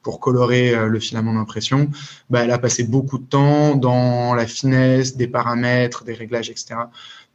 pour 0.02 0.20
colorer 0.20 0.76
le 0.90 1.00
filament 1.00 1.34
d'impression, 1.34 1.90
bah, 2.30 2.44
elle 2.44 2.52
a 2.52 2.58
passé 2.58 2.84
beaucoup 2.84 3.20
de 3.20 3.24
temps 3.24 3.76
dans 3.76 4.34
la 4.34 4.46
finesse 4.48 5.16
des 5.16 5.28
paramètres, 5.28 6.04
des 6.04 6.14
réglages, 6.14 6.50
etc. 6.50 6.76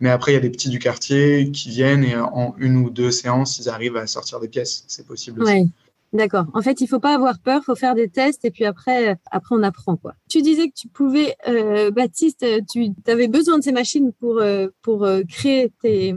Mais 0.00 0.10
après, 0.10 0.32
il 0.32 0.34
y 0.34 0.38
a 0.38 0.40
des 0.40 0.50
petits 0.50 0.68
du 0.68 0.78
quartier 0.78 1.50
qui 1.50 1.70
viennent 1.70 2.04
et 2.04 2.16
en 2.16 2.54
une 2.58 2.76
ou 2.76 2.90
deux 2.90 3.10
séances, 3.10 3.58
ils 3.58 3.68
arrivent 3.68 3.96
à 3.96 4.06
sortir 4.06 4.38
des 4.40 4.48
pièces. 4.48 4.84
C'est 4.86 5.06
possible 5.06 5.42
aussi. 5.42 5.72
D'accord. 6.12 6.46
En 6.54 6.62
fait, 6.62 6.80
il 6.80 6.86
faut 6.86 7.00
pas 7.00 7.14
avoir 7.14 7.38
peur, 7.38 7.62
faut 7.64 7.74
faire 7.74 7.94
des 7.94 8.08
tests 8.08 8.44
et 8.44 8.50
puis 8.50 8.64
après, 8.64 9.18
après 9.30 9.54
on 9.54 9.62
apprend 9.62 9.96
quoi. 9.96 10.14
Tu 10.30 10.40
disais 10.40 10.68
que 10.68 10.74
tu 10.74 10.88
pouvais, 10.88 11.34
euh, 11.46 11.90
Baptiste, 11.90 12.46
tu 12.70 12.92
avais 13.06 13.28
besoin 13.28 13.58
de 13.58 13.62
ces 13.62 13.72
machines 13.72 14.12
pour 14.18 14.38
euh, 14.38 14.68
pour 14.80 15.04
euh, 15.04 15.20
créer 15.28 15.70
tes 15.82 16.14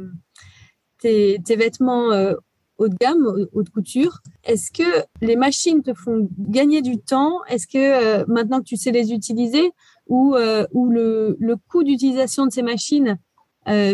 tes, 1.01 1.41
vêtements 1.49 2.09
haut 2.77 2.87
de 2.87 2.95
gamme, 3.01 3.47
haute 3.53 3.69
couture. 3.69 4.21
Est-ce 4.45 4.71
que 4.71 5.03
les 5.19 5.35
machines 5.35 5.83
te 5.83 5.93
font 5.93 6.29
gagner 6.37 6.81
du 6.81 6.97
temps? 6.97 7.43
Est-ce 7.49 7.67
que 7.67 8.23
maintenant 8.31 8.59
que 8.59 8.65
tu 8.65 8.77
sais 8.77 8.91
les 8.91 9.11
utiliser 9.11 9.71
ou 10.07 10.37
ou 10.71 10.89
le 10.89 11.35
le 11.37 11.55
coût 11.57 11.83
d'utilisation 11.83 12.45
de 12.45 12.51
ces 12.51 12.61
machines 12.61 13.17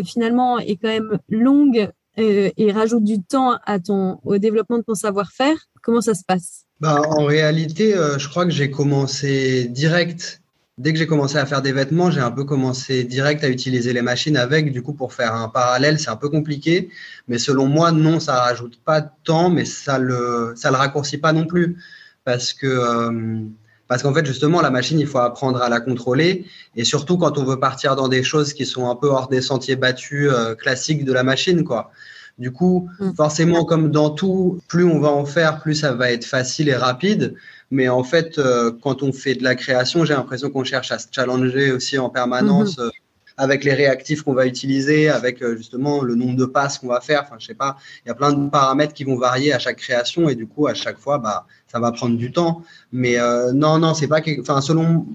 finalement 0.03 0.59
est 0.59 0.77
quand 0.77 0.87
même 0.87 1.19
longue 1.29 1.89
euh, 2.19 2.49
et 2.57 2.71
rajoute 2.71 3.03
du 3.03 3.21
temps 3.21 3.59
à 3.65 3.79
ton, 3.79 4.19
au 4.23 4.37
développement 4.39 4.79
de 4.79 4.83
ton 4.83 4.95
savoir-faire 4.95 5.55
Comment 5.83 6.01
ça 6.01 6.15
se 6.15 6.23
passe? 6.27 6.65
Bah, 6.79 6.99
En 7.09 7.25
réalité, 7.25 7.95
euh, 7.95 8.17
je 8.17 8.27
crois 8.27 8.45
que 8.45 8.51
j'ai 8.51 8.71
commencé 8.71 9.65
direct. 9.65 10.41
Dès 10.79 10.93
que 10.93 10.99
j'ai 10.99 11.07
commencé 11.07 11.37
à 11.37 11.45
faire 11.45 11.61
des 11.61 11.71
vêtements, 11.71 12.11
j'ai 12.11 12.19
un 12.19 12.31
peu 12.31 12.43
commencé 12.43 13.03
direct 13.03 13.43
à 13.43 13.49
utiliser 13.49 13.93
les 13.93 14.01
machines 14.01 14.35
avec. 14.35 14.71
Du 14.71 14.81
coup, 14.81 14.93
pour 14.93 15.13
faire 15.13 15.33
un 15.33 15.47
parallèle, 15.47 15.99
c'est 15.99 16.09
un 16.09 16.15
peu 16.15 16.29
compliqué. 16.29 16.89
Mais 17.27 17.37
selon 17.37 17.67
moi, 17.67 17.91
non, 17.91 18.19
ça 18.19 18.41
rajoute 18.41 18.79
pas 18.83 19.01
de 19.01 19.09
temps, 19.23 19.49
mais 19.49 19.65
ça 19.65 19.97
le, 19.97 20.53
ça 20.55 20.71
le 20.71 20.77
raccourcit 20.77 21.19
pas 21.19 21.33
non 21.33 21.45
plus. 21.45 21.77
Parce 22.25 22.53
que, 22.53 22.67
euh, 22.67 23.41
parce 23.87 24.03
qu'en 24.03 24.13
fait, 24.13 24.25
justement, 24.25 24.61
la 24.61 24.69
machine, 24.69 24.99
il 24.99 25.07
faut 25.07 25.19
apprendre 25.19 25.61
à 25.61 25.69
la 25.69 25.79
contrôler. 25.79 26.45
Et 26.75 26.83
surtout 26.83 27.17
quand 27.17 27.37
on 27.37 27.45
veut 27.45 27.59
partir 27.59 27.95
dans 27.95 28.07
des 28.07 28.23
choses 28.23 28.53
qui 28.53 28.65
sont 28.65 28.89
un 28.89 28.95
peu 28.95 29.07
hors 29.07 29.27
des 29.27 29.41
sentiers 29.41 29.75
battus 29.75 30.29
euh, 30.31 30.55
classiques 30.55 31.05
de 31.05 31.13
la 31.13 31.23
machine, 31.23 31.63
quoi. 31.63 31.91
Du 32.37 32.51
coup, 32.51 32.89
mm. 32.99 33.13
forcément, 33.15 33.65
comme 33.65 33.89
dans 33.89 34.11
tout, 34.11 34.61
plus 34.67 34.83
on 34.83 34.99
va 34.99 35.09
en 35.09 35.25
faire, 35.25 35.59
plus 35.59 35.75
ça 35.75 35.93
va 35.93 36.11
être 36.11 36.25
facile 36.25 36.69
et 36.69 36.75
rapide. 36.75 37.35
Mais 37.71 37.89
en 37.89 38.03
fait, 38.03 38.37
euh, 38.37 38.71
quand 38.81 39.03
on 39.03 39.11
fait 39.11 39.35
de 39.35 39.43
la 39.43 39.55
création, 39.55 40.05
j'ai 40.05 40.13
l'impression 40.13 40.49
qu'on 40.49 40.63
cherche 40.63 40.91
à 40.91 40.99
se 40.99 41.07
challenger 41.11 41.71
aussi 41.71 41.97
en 41.97 42.09
permanence. 42.09 42.77
Mm-hmm. 42.77 42.91
Euh, 43.39 43.47
avec 43.47 43.63
les 43.63 43.73
réactifs 43.73 44.23
qu'on 44.23 44.33
va 44.33 44.45
utiliser, 44.45 45.09
avec 45.09 45.45
justement 45.55 46.01
le 46.01 46.15
nombre 46.15 46.35
de 46.35 46.45
passes 46.45 46.79
qu'on 46.79 46.87
va 46.87 47.01
faire. 47.01 47.21
Enfin, 47.23 47.35
je 47.39 47.45
sais 47.45 47.53
pas, 47.53 47.77
il 48.05 48.09
y 48.09 48.11
a 48.11 48.15
plein 48.15 48.33
de 48.33 48.49
paramètres 48.49 48.93
qui 48.93 49.03
vont 49.03 49.17
varier 49.17 49.53
à 49.53 49.59
chaque 49.59 49.77
création 49.77 50.27
et 50.27 50.35
du 50.35 50.47
coup, 50.47 50.67
à 50.67 50.73
chaque 50.73 50.97
fois, 50.97 51.17
bah, 51.17 51.45
ça 51.67 51.79
va 51.79 51.91
prendre 51.91 52.17
du 52.17 52.31
temps. 52.31 52.63
Mais 52.91 53.19
euh, 53.19 53.53
non, 53.53 53.79
non, 53.79 53.93
c'est 53.93 54.07
pas, 54.07 54.21
enfin, 54.41 54.59
selon, 54.61 55.07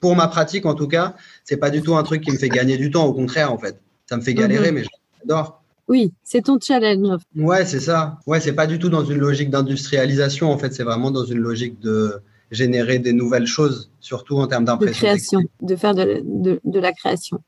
pour 0.00 0.16
ma 0.16 0.28
pratique 0.28 0.66
en 0.66 0.74
tout 0.74 0.88
cas, 0.88 1.14
c'est 1.44 1.56
pas 1.56 1.70
du 1.70 1.82
tout 1.82 1.96
un 1.96 2.02
truc 2.02 2.22
qui 2.22 2.32
me 2.32 2.36
fait 2.36 2.48
gagner 2.48 2.76
du 2.76 2.90
temps. 2.90 3.06
Au 3.06 3.14
contraire, 3.14 3.52
en 3.52 3.58
fait, 3.58 3.80
ça 4.06 4.16
me 4.16 4.22
fait 4.22 4.34
galérer, 4.34 4.72
mhm. 4.72 4.80
mais 4.80 4.84
j'adore. 5.20 5.62
Oui, 5.88 6.12
c'est 6.22 6.42
ton 6.42 6.58
challenge. 6.60 7.20
Ouais, 7.34 7.64
c'est 7.64 7.80
ça. 7.80 8.18
Ouais, 8.26 8.38
c'est 8.40 8.52
pas 8.52 8.66
du 8.68 8.78
tout 8.78 8.90
dans 8.90 9.04
une 9.04 9.18
logique 9.18 9.50
d'industrialisation. 9.50 10.52
En 10.52 10.58
fait, 10.58 10.72
c'est 10.72 10.84
vraiment 10.84 11.10
dans 11.10 11.24
une 11.24 11.38
logique 11.38 11.80
de 11.80 12.20
générer 12.50 12.98
des 12.98 13.12
nouvelles 13.12 13.46
choses, 13.46 13.92
surtout 14.00 14.36
en 14.38 14.46
termes 14.46 14.64
d'impression. 14.64 15.06
De 15.06 15.12
création, 15.12 15.40
de 15.60 15.76
faire 15.76 15.94
de, 15.94 16.60
de, 16.64 16.80
la 16.80 16.92
création. 16.92 17.38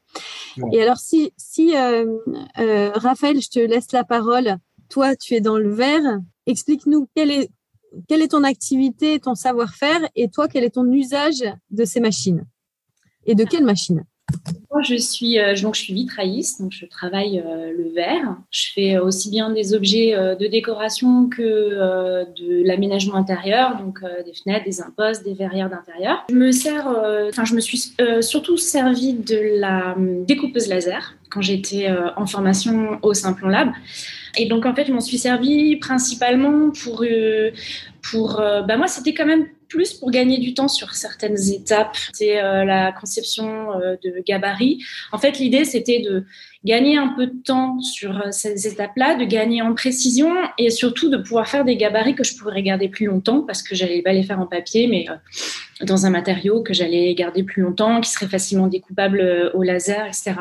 Et 0.72 0.82
alors, 0.82 0.98
si, 0.98 1.32
si 1.36 1.76
euh, 1.76 2.06
euh, 2.58 2.90
Raphaël, 2.94 3.40
je 3.40 3.48
te 3.48 3.58
laisse 3.58 3.92
la 3.92 4.04
parole. 4.04 4.56
Toi, 4.88 5.16
tu 5.16 5.34
es 5.34 5.40
dans 5.40 5.58
le 5.58 5.72
verre. 5.72 6.20
Explique-nous 6.46 7.08
quel 7.14 7.30
est 7.30 7.50
quelle 8.08 8.22
est 8.22 8.28
ton 8.28 8.44
activité, 8.44 9.18
ton 9.20 9.34
savoir-faire 9.34 10.00
et 10.14 10.28
toi, 10.28 10.48
quel 10.48 10.64
est 10.64 10.70
ton 10.70 10.90
usage 10.90 11.44
de 11.70 11.84
ces 11.84 12.00
machines? 12.00 12.46
Et 13.26 13.34
de 13.34 13.44
quelles 13.44 13.64
machines? 13.64 14.04
Moi, 14.70 14.82
je 14.82 14.94
suis, 14.94 15.38
euh, 15.38 15.54
donc, 15.56 15.74
je 15.74 15.82
suis 15.82 15.94
vitrailliste, 15.94 16.60
donc 16.60 16.72
je 16.72 16.86
travaille 16.86 17.42
euh, 17.44 17.72
le 17.76 17.92
verre. 17.94 18.36
Je 18.50 18.72
fais 18.74 18.98
aussi 18.98 19.30
bien 19.30 19.50
des 19.50 19.74
objets 19.74 20.14
euh, 20.14 20.34
de 20.34 20.46
décoration 20.46 21.28
que 21.28 21.42
de 21.42 22.66
l'aménagement 22.66 23.14
intérieur, 23.14 23.76
donc 23.78 24.00
des 24.02 24.32
fenêtres, 24.34 24.64
des 24.64 24.80
impostes, 24.80 25.24
des 25.24 25.34
verrières 25.34 25.68
d'intérieur. 25.68 26.24
Je 26.30 26.34
me 26.34 26.52
sers, 26.52 26.86
enfin, 27.28 27.44
je 27.44 27.54
me 27.54 27.60
suis 27.60 27.94
surtout 28.20 28.56
servi 28.56 29.14
de 29.14 29.58
la 29.58 29.94
découpeuse 30.26 30.68
laser 30.68 31.14
quand 31.30 31.42
j'étais 31.42 31.88
en 32.16 32.26
formation 32.26 32.98
au 33.02 33.14
Simplon 33.14 33.48
Lab. 33.48 33.72
Et 34.36 34.46
donc, 34.46 34.66
en 34.66 34.74
fait, 34.74 34.86
je 34.86 34.92
m'en 34.92 35.00
suis 35.00 35.18
servi 35.18 35.76
principalement 35.76 36.70
pour. 36.70 37.02
Euh, 37.02 37.50
pour 38.10 38.40
euh, 38.40 38.62
bah 38.62 38.76
moi, 38.76 38.88
c'était 38.88 39.14
quand 39.14 39.26
même 39.26 39.46
plus 39.72 39.94
pour 39.94 40.10
gagner 40.10 40.38
du 40.38 40.54
temps 40.54 40.68
sur 40.68 40.94
certaines 40.94 41.38
étapes. 41.50 41.96
C'est 42.12 42.42
euh, 42.42 42.64
la 42.64 42.92
conception 42.92 43.68
de 44.02 44.22
gabarit. 44.26 44.82
En 45.12 45.18
fait, 45.18 45.38
l'idée, 45.38 45.64
c'était 45.64 46.00
de 46.00 46.24
gagner 46.64 46.96
un 46.96 47.08
peu 47.08 47.26
de 47.26 47.42
temps 47.42 47.80
sur 47.80 48.22
ces 48.30 48.66
étapes-là, 48.68 49.16
de 49.16 49.24
gagner 49.24 49.62
en 49.62 49.74
précision 49.74 50.30
et 50.58 50.70
surtout 50.70 51.08
de 51.10 51.16
pouvoir 51.16 51.48
faire 51.48 51.64
des 51.64 51.76
gabarits 51.76 52.14
que 52.14 52.22
je 52.22 52.36
pourrais 52.36 52.62
garder 52.62 52.88
plus 52.88 53.06
longtemps 53.06 53.40
parce 53.40 53.62
que 53.62 53.74
j'allais 53.74 54.02
pas 54.02 54.12
les 54.12 54.22
faire 54.22 54.38
en 54.38 54.46
papier, 54.46 54.86
mais 54.86 55.06
dans 55.84 56.06
un 56.06 56.10
matériau 56.10 56.62
que 56.62 56.72
j'allais 56.72 57.12
garder 57.14 57.42
plus 57.42 57.62
longtemps, 57.62 58.00
qui 58.00 58.10
serait 58.10 58.28
facilement 58.28 58.68
découpable 58.68 59.50
au 59.54 59.62
laser, 59.64 60.06
etc. 60.06 60.34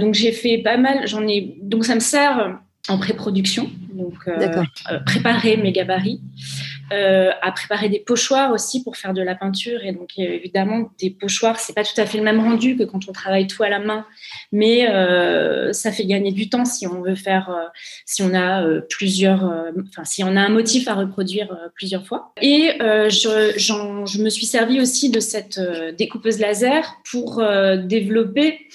donc 0.00 0.14
j'ai 0.14 0.32
fait 0.32 0.58
pas 0.58 0.78
mal, 0.78 1.06
j'en 1.06 1.26
ai, 1.28 1.54
donc 1.60 1.84
ça 1.84 1.94
me 1.94 2.00
sert 2.00 2.58
en 2.88 2.98
pré-production, 2.98 3.70
donc 3.92 4.14
euh, 4.26 4.62
euh, 4.90 4.98
préparer 5.00 5.56
mes 5.56 5.72
gabarits, 5.72 6.20
euh, 6.92 7.30
à 7.42 7.52
préparer 7.52 7.88
des 7.88 8.00
pochoirs 8.00 8.52
aussi 8.52 8.82
pour 8.82 8.96
faire 8.96 9.14
de 9.14 9.22
la 9.22 9.34
peinture. 9.34 9.84
Et 9.84 9.92
donc 9.92 10.18
évidemment, 10.18 10.90
des 10.98 11.10
pochoirs, 11.10 11.58
c'est 11.58 11.74
pas 11.74 11.84
tout 11.84 11.98
à 11.98 12.06
fait 12.06 12.18
le 12.18 12.24
même 12.24 12.40
rendu 12.40 12.76
que 12.76 12.84
quand 12.84 13.08
on 13.08 13.12
travaille 13.12 13.46
tout 13.46 13.62
à 13.62 13.68
la 13.68 13.78
main, 13.78 14.06
mais 14.52 14.86
ça 15.72 15.92
fait 15.92 16.04
gagner 16.04 16.32
du 16.32 16.48
temps 16.48 16.64
si 16.64 16.86
on 16.86 17.02
veut 17.02 17.14
faire, 17.14 17.70
si 18.04 18.22
on 18.22 18.34
a 18.34 18.64
plusieurs, 18.88 19.44
enfin 19.88 20.04
si 20.04 20.24
on 20.24 20.36
a 20.36 20.40
un 20.40 20.48
motif 20.48 20.88
à 20.88 20.94
reproduire 20.94 21.56
plusieurs 21.74 22.06
fois. 22.06 22.32
Et 22.40 22.72
je, 22.80 23.52
je, 23.56 24.22
me 24.22 24.30
suis 24.30 24.46
servi 24.46 24.80
aussi 24.80 25.10
de 25.10 25.20
cette 25.20 25.60
découpeuse 25.96 26.38
laser 26.38 26.96
pour 27.10 27.42
développer 27.84 28.66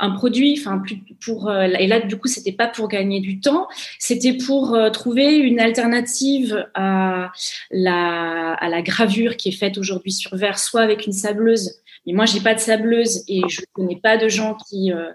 un 0.00 0.10
produit, 0.10 0.56
enfin 0.58 0.82
pour 1.24 1.48
euh, 1.48 1.68
et 1.78 1.86
là 1.86 2.00
du 2.00 2.16
coup 2.16 2.26
c'était 2.26 2.52
pas 2.52 2.66
pour 2.66 2.88
gagner 2.88 3.20
du 3.20 3.38
temps, 3.38 3.68
c'était 3.98 4.32
pour 4.32 4.74
euh, 4.74 4.90
trouver 4.90 5.36
une 5.36 5.60
alternative 5.60 6.66
à 6.74 7.30
la 7.70 8.54
à 8.54 8.68
la 8.68 8.82
gravure 8.82 9.36
qui 9.36 9.50
est 9.50 9.52
faite 9.52 9.78
aujourd'hui 9.78 10.12
sur 10.12 10.34
verre, 10.36 10.58
soit 10.58 10.80
avec 10.80 11.06
une 11.06 11.12
sableuse. 11.12 11.76
Mais 12.06 12.14
moi 12.14 12.24
j'ai 12.24 12.40
pas 12.40 12.54
de 12.54 12.60
sableuse 12.60 13.24
et 13.28 13.42
je 13.48 13.60
connais 13.72 13.96
pas 13.96 14.16
de 14.16 14.28
gens 14.28 14.56
qui 14.68 14.90
euh, 14.92 15.12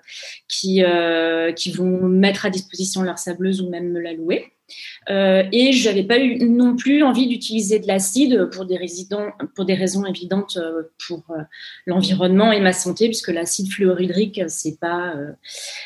qui 0.48 0.84
qui 1.56 1.72
vont 1.72 2.08
mettre 2.08 2.46
à 2.46 2.50
disposition 2.50 3.02
leur 3.02 3.18
sableuse 3.18 3.62
ou 3.62 3.70
même 3.70 3.92
me 3.92 4.00
la 4.00 4.14
louer. 4.14 4.55
Euh, 5.10 5.44
et 5.52 5.72
je 5.74 5.88
n'avais 5.88 6.04
pas 6.04 6.20
eu 6.20 6.44
non 6.46 6.76
plus 6.76 7.04
envie 7.04 7.28
d'utiliser 7.28 7.80
de 7.80 7.88
l'acide 7.88 8.50
pour 8.52 8.66
des, 8.66 8.78
résidents, 8.78 9.30
pour 9.56 9.66
des 9.66 9.76
raisons 9.76 10.06
évidentes 10.06 10.58
euh, 10.58 10.84
pour 11.08 11.24
euh, 11.30 11.42
l'environnement 11.86 12.52
et 12.52 12.60
ma 12.60 12.74
santé, 12.74 13.08
puisque 13.08 13.30
l'acide 13.30 13.72
fluorhydrique, 13.72 14.42
c'est 14.48 14.80
pas, 14.80 15.14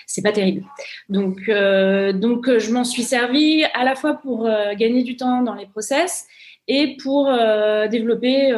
c'est 0.07 0.21
pas 0.21 0.31
terrible. 0.31 0.63
Donc, 1.09 1.49
donc 1.49 2.57
je 2.57 2.71
m'en 2.71 2.83
suis 2.83 3.03
servi 3.03 3.63
à 3.73 3.83
la 3.83 3.95
fois 3.95 4.15
pour 4.15 4.49
gagner 4.77 5.03
du 5.03 5.17
temps 5.17 5.41
dans 5.41 5.55
les 5.55 5.65
process 5.65 6.27
et 6.69 6.95
pour 6.97 7.25
développer 7.89 8.53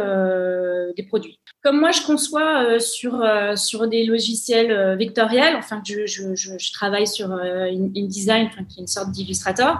des 0.96 1.04
produits 1.04 1.42
comme 1.64 1.80
moi, 1.80 1.92
je 1.92 2.02
conçois 2.02 2.64
euh, 2.64 2.80
sur, 2.80 3.22
euh, 3.22 3.56
sur 3.56 3.88
des 3.88 4.04
logiciels 4.04 4.72
euh, 4.72 4.96
vectoriels, 4.96 5.56
enfin, 5.56 5.82
je, 5.86 6.74
travaille 6.74 7.06
sur 7.06 7.32
InDesign, 7.32 8.48
enfin, 8.48 8.64
qui 8.64 8.80
est 8.80 8.82
une 8.82 8.88
sorte 8.88 9.12
d'illustrator. 9.12 9.78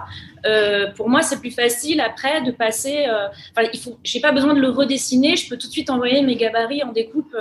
pour 0.96 1.08
moi, 1.08 1.22
c'est 1.22 1.40
plus 1.40 1.50
facile 1.50 2.00
après 2.00 2.42
de 2.42 2.52
passer. 2.52 3.06
Enfin, 3.50 3.68
il 3.72 3.80
faut, 3.80 3.98
j'ai 4.04 4.20
pas 4.20 4.32
besoin 4.32 4.54
de 4.54 4.60
le 4.60 4.68
redessiner. 4.68 5.36
Je 5.36 5.48
peux 5.48 5.56
tout 5.56 5.66
de 5.66 5.72
suite 5.72 5.90
envoyer 5.90 6.22
mes 6.22 6.36
gabarits 6.36 6.82
en 6.82 6.92
découpe 6.92 7.34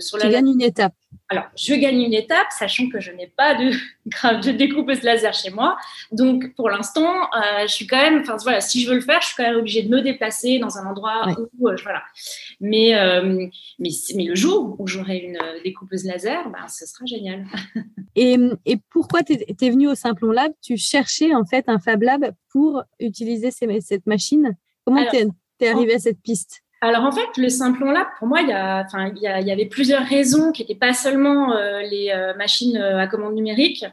sur 0.00 0.18
la. 0.18 0.24
Tu 0.24 0.30
gagnes 0.30 0.52
une 0.52 0.62
étape. 0.62 0.94
Alors, 1.30 1.44
je 1.56 1.74
gagne 1.74 2.00
une 2.00 2.14
étape, 2.14 2.46
sachant 2.50 2.88
que 2.88 3.00
je 3.00 3.12
n'ai 3.12 3.26
pas 3.26 3.54
de, 3.54 3.70
de 4.46 4.50
découpeuse 4.50 5.02
laser 5.02 5.34
chez 5.34 5.50
moi. 5.50 5.76
Donc, 6.10 6.54
pour 6.54 6.70
l'instant, 6.70 7.24
euh, 7.36 7.62
je 7.62 7.72
suis 7.72 7.86
quand 7.86 7.98
même, 7.98 8.20
enfin 8.20 8.36
voilà, 8.42 8.62
si 8.62 8.82
je 8.82 8.88
veux 8.88 8.94
le 8.94 9.02
faire, 9.02 9.20
je 9.20 9.26
suis 9.26 9.36
quand 9.36 9.42
même 9.42 9.58
obligée 9.58 9.82
de 9.82 9.90
me 9.90 10.00
déplacer 10.00 10.58
dans 10.58 10.78
un 10.78 10.86
endroit 10.86 11.26
où, 11.58 11.68
euh, 11.68 11.76
voilà. 11.82 12.02
Mais, 12.60 12.94
euh, 12.94 13.46
mais, 13.78 13.90
mais, 14.14 14.24
le 14.24 14.34
jour 14.34 14.76
où 14.78 14.86
j'aurai 14.86 15.18
une 15.18 15.38
découpeuse 15.64 16.04
laser, 16.04 16.48
ben, 16.48 16.66
ce 16.66 16.86
sera 16.86 17.04
génial. 17.04 17.44
et, 18.16 18.38
et 18.64 18.78
pourquoi 18.90 19.22
tu 19.22 19.34
es, 19.34 19.70
venu 19.70 19.88
au 19.88 19.94
Simplon 19.94 20.30
Lab? 20.30 20.52
Tu 20.62 20.78
cherchais 20.78 21.34
en 21.34 21.44
fait 21.44 21.64
un 21.68 21.78
Fab 21.78 22.02
Lab 22.02 22.32
pour 22.50 22.82
utiliser 23.00 23.50
cette 23.50 24.06
machine. 24.06 24.56
Comment 24.86 25.04
tu 25.10 25.16
es, 25.16 25.68
arrivé 25.68 25.94
à 25.94 25.98
cette 25.98 26.22
piste? 26.22 26.62
Alors 26.80 27.04
en 27.04 27.12
fait, 27.12 27.36
le 27.36 27.48
simplon 27.48 27.90
là, 27.90 28.08
pour 28.18 28.28
moi, 28.28 28.40
il 28.40 28.48
y, 28.48 28.52
a, 28.52 28.84
enfin, 28.84 29.10
il, 29.14 29.20
y, 29.20 29.26
a, 29.26 29.40
il 29.40 29.46
y 29.46 29.50
avait 29.50 29.66
plusieurs 29.66 30.04
raisons 30.04 30.52
qui 30.52 30.62
n'étaient 30.62 30.76
pas 30.76 30.92
seulement 30.92 31.52
euh, 31.52 31.80
les 31.80 32.10
euh, 32.10 32.34
machines 32.36 32.76
euh, 32.76 33.00
à 33.00 33.08
commande 33.08 33.34
numérique. 33.34 33.84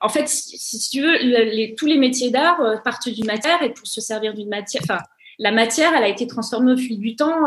En 0.00 0.08
fait, 0.08 0.28
si, 0.28 0.90
tu 0.90 1.00
veux, 1.00 1.16
les, 1.18 1.76
tous 1.76 1.86
les 1.86 1.96
métiers 1.96 2.30
d'art 2.30 2.60
partent 2.82 3.08
d'une 3.08 3.26
matière 3.26 3.62
et 3.62 3.70
pour 3.70 3.86
se 3.86 4.00
servir 4.00 4.34
d'une 4.34 4.48
matière, 4.48 4.82
enfin, 4.82 4.98
la 5.38 5.52
matière, 5.52 5.92
elle 5.96 6.02
a 6.02 6.08
été 6.08 6.26
transformée 6.26 6.72
au 6.72 6.76
fil 6.76 6.98
du 6.98 7.14
temps 7.14 7.46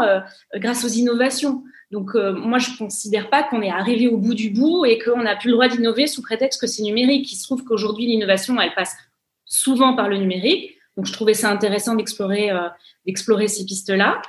grâce 0.55 0.85
aux 0.85 0.87
innovations. 0.87 1.65
Donc, 1.91 2.15
moi, 2.15 2.57
je 2.57 2.71
ne 2.71 2.77
considère 2.77 3.29
pas 3.29 3.43
qu'on 3.43 3.61
est 3.61 3.69
arrivé 3.69 4.07
au 4.07 4.15
bout 4.15 4.35
du 4.35 4.51
bout 4.51 4.85
et 4.85 4.99
qu'on 4.99 5.23
n'a 5.23 5.35
plus 5.35 5.49
le 5.49 5.55
droit 5.55 5.67
d'innover 5.67 6.07
sous 6.07 6.21
prétexte 6.21 6.61
que 6.61 6.67
c'est 6.67 6.81
numérique. 6.81 7.29
Il 7.29 7.35
se 7.35 7.43
trouve 7.43 7.65
qu'aujourd'hui, 7.65 8.05
l'innovation, 8.05 8.57
elle 8.61 8.73
passe 8.73 8.95
souvent 9.43 9.93
par 9.93 10.07
le 10.07 10.15
numérique. 10.15 10.74
Donc, 10.97 11.05
je 11.05 11.13
trouvais 11.13 11.33
ça 11.33 11.49
intéressant 11.49 11.95
d'explorer, 11.95 12.51
euh, 12.51 12.69
d'explorer 13.05 13.47
ces 13.47 13.65
pistes-là. 13.65 14.21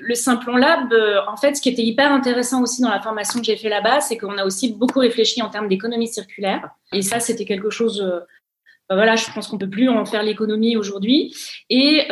Le 0.00 0.14
Simplon 0.14 0.56
Lab, 0.56 0.92
euh, 0.92 1.20
en 1.26 1.36
fait, 1.36 1.54
ce 1.54 1.62
qui 1.62 1.70
était 1.70 1.82
hyper 1.82 2.12
intéressant 2.12 2.62
aussi 2.62 2.82
dans 2.82 2.90
la 2.90 3.00
formation 3.00 3.40
que 3.40 3.46
j'ai 3.46 3.56
fait 3.56 3.70
là-bas, 3.70 4.00
c'est 4.00 4.18
qu'on 4.18 4.36
a 4.36 4.44
aussi 4.44 4.72
beaucoup 4.72 4.98
réfléchi 4.98 5.40
en 5.40 5.48
termes 5.48 5.68
d'économie 5.68 6.08
circulaire. 6.08 6.68
Et 6.92 7.02
ça, 7.02 7.20
c'était 7.20 7.46
quelque 7.46 7.70
chose. 7.70 8.02
Euh, 8.02 8.20
ben 8.88 8.96
voilà, 8.96 9.14
je 9.14 9.24
pense 9.32 9.46
qu'on 9.46 9.56
peut 9.56 9.70
plus 9.70 9.88
en 9.88 10.04
faire 10.04 10.24
l'économie 10.24 10.76
aujourd'hui. 10.76 11.32
Et 11.70 12.08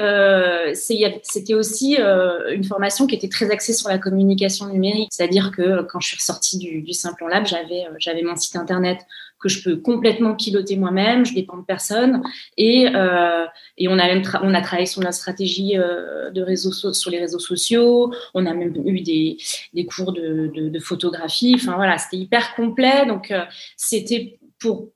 c'était 0.75 1.55
aussi 1.55 1.97
une 1.97 2.63
formation 2.63 3.09
qui 3.09 3.17
était 3.17 3.29
très 3.29 3.51
axée 3.51 3.73
sur 3.73 3.89
la 3.89 3.99
communication 3.99 4.67
numérique, 4.69 5.09
c'est-à-dire 5.11 5.51
que 5.51 5.83
quand 5.83 5.99
je 5.99 6.07
suis 6.07 6.19
ressortie 6.19 6.57
du, 6.57 6.83
du 6.83 6.93
Simplon 6.93 7.27
Lab, 7.27 7.47
j'avais 7.47 7.89
j'avais 7.99 8.23
mon 8.23 8.37
site 8.37 8.55
internet 8.55 9.01
que 9.41 9.49
je 9.49 9.63
peux 9.63 9.77
complètement 9.77 10.35
piloter 10.35 10.77
moi-même, 10.77 11.25
je 11.25 11.35
dépends 11.35 11.57
de 11.59 11.65
personne. 11.65 12.23
Et, 12.57 12.89
euh, 12.95 13.47
et 13.77 13.89
on 13.89 13.99
a 13.99 14.07
même 14.07 14.23
on 14.43 14.55
a 14.55 14.61
travaillé 14.61 14.87
sur 14.87 15.03
la 15.03 15.13
stratégie 15.13 15.77
euh, 15.77 16.31
de 16.31 16.43
réseaux 16.43 16.93
sur 16.93 17.11
les 17.11 17.19
réseaux 17.19 17.39
sociaux. 17.39 18.13
On 18.35 18.47
a 18.47 18.55
même 18.55 18.75
eu 18.85 19.01
des, 19.01 19.39
des 19.75 19.87
cours 19.87 20.13
de, 20.13 20.51
de, 20.55 20.69
de, 20.69 20.79
photographie. 20.81 21.55
Enfin 21.57 21.77
voilà, 21.77 21.99
c'était 21.99 22.17
hyper 22.17 22.55
complet. 22.55 23.07
Donc 23.07 23.31
euh, 23.31 23.45
c'était 23.77 24.39
pour 24.59 24.89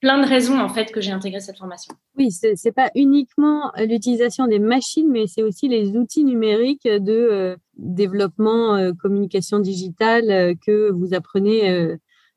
plein 0.00 0.22
de 0.22 0.28
raisons 0.28 0.58
en 0.60 0.68
fait 0.68 0.92
que 0.92 1.00
j'ai 1.00 1.10
intégré 1.10 1.40
cette 1.40 1.58
formation. 1.58 1.94
Oui, 2.16 2.30
c'est 2.30 2.72
pas 2.72 2.90
uniquement 2.94 3.72
l'utilisation 3.76 4.46
des 4.46 4.60
machines, 4.60 5.10
mais 5.10 5.26
c'est 5.26 5.42
aussi 5.42 5.68
les 5.68 5.96
outils 5.96 6.24
numériques 6.24 6.86
de 6.86 7.12
euh, 7.12 7.56
développement 7.76 8.76
euh, 8.76 8.92
communication 8.92 9.58
digitale 9.58 10.54
que 10.64 10.90
vous 10.92 11.14
apprenez 11.14 11.96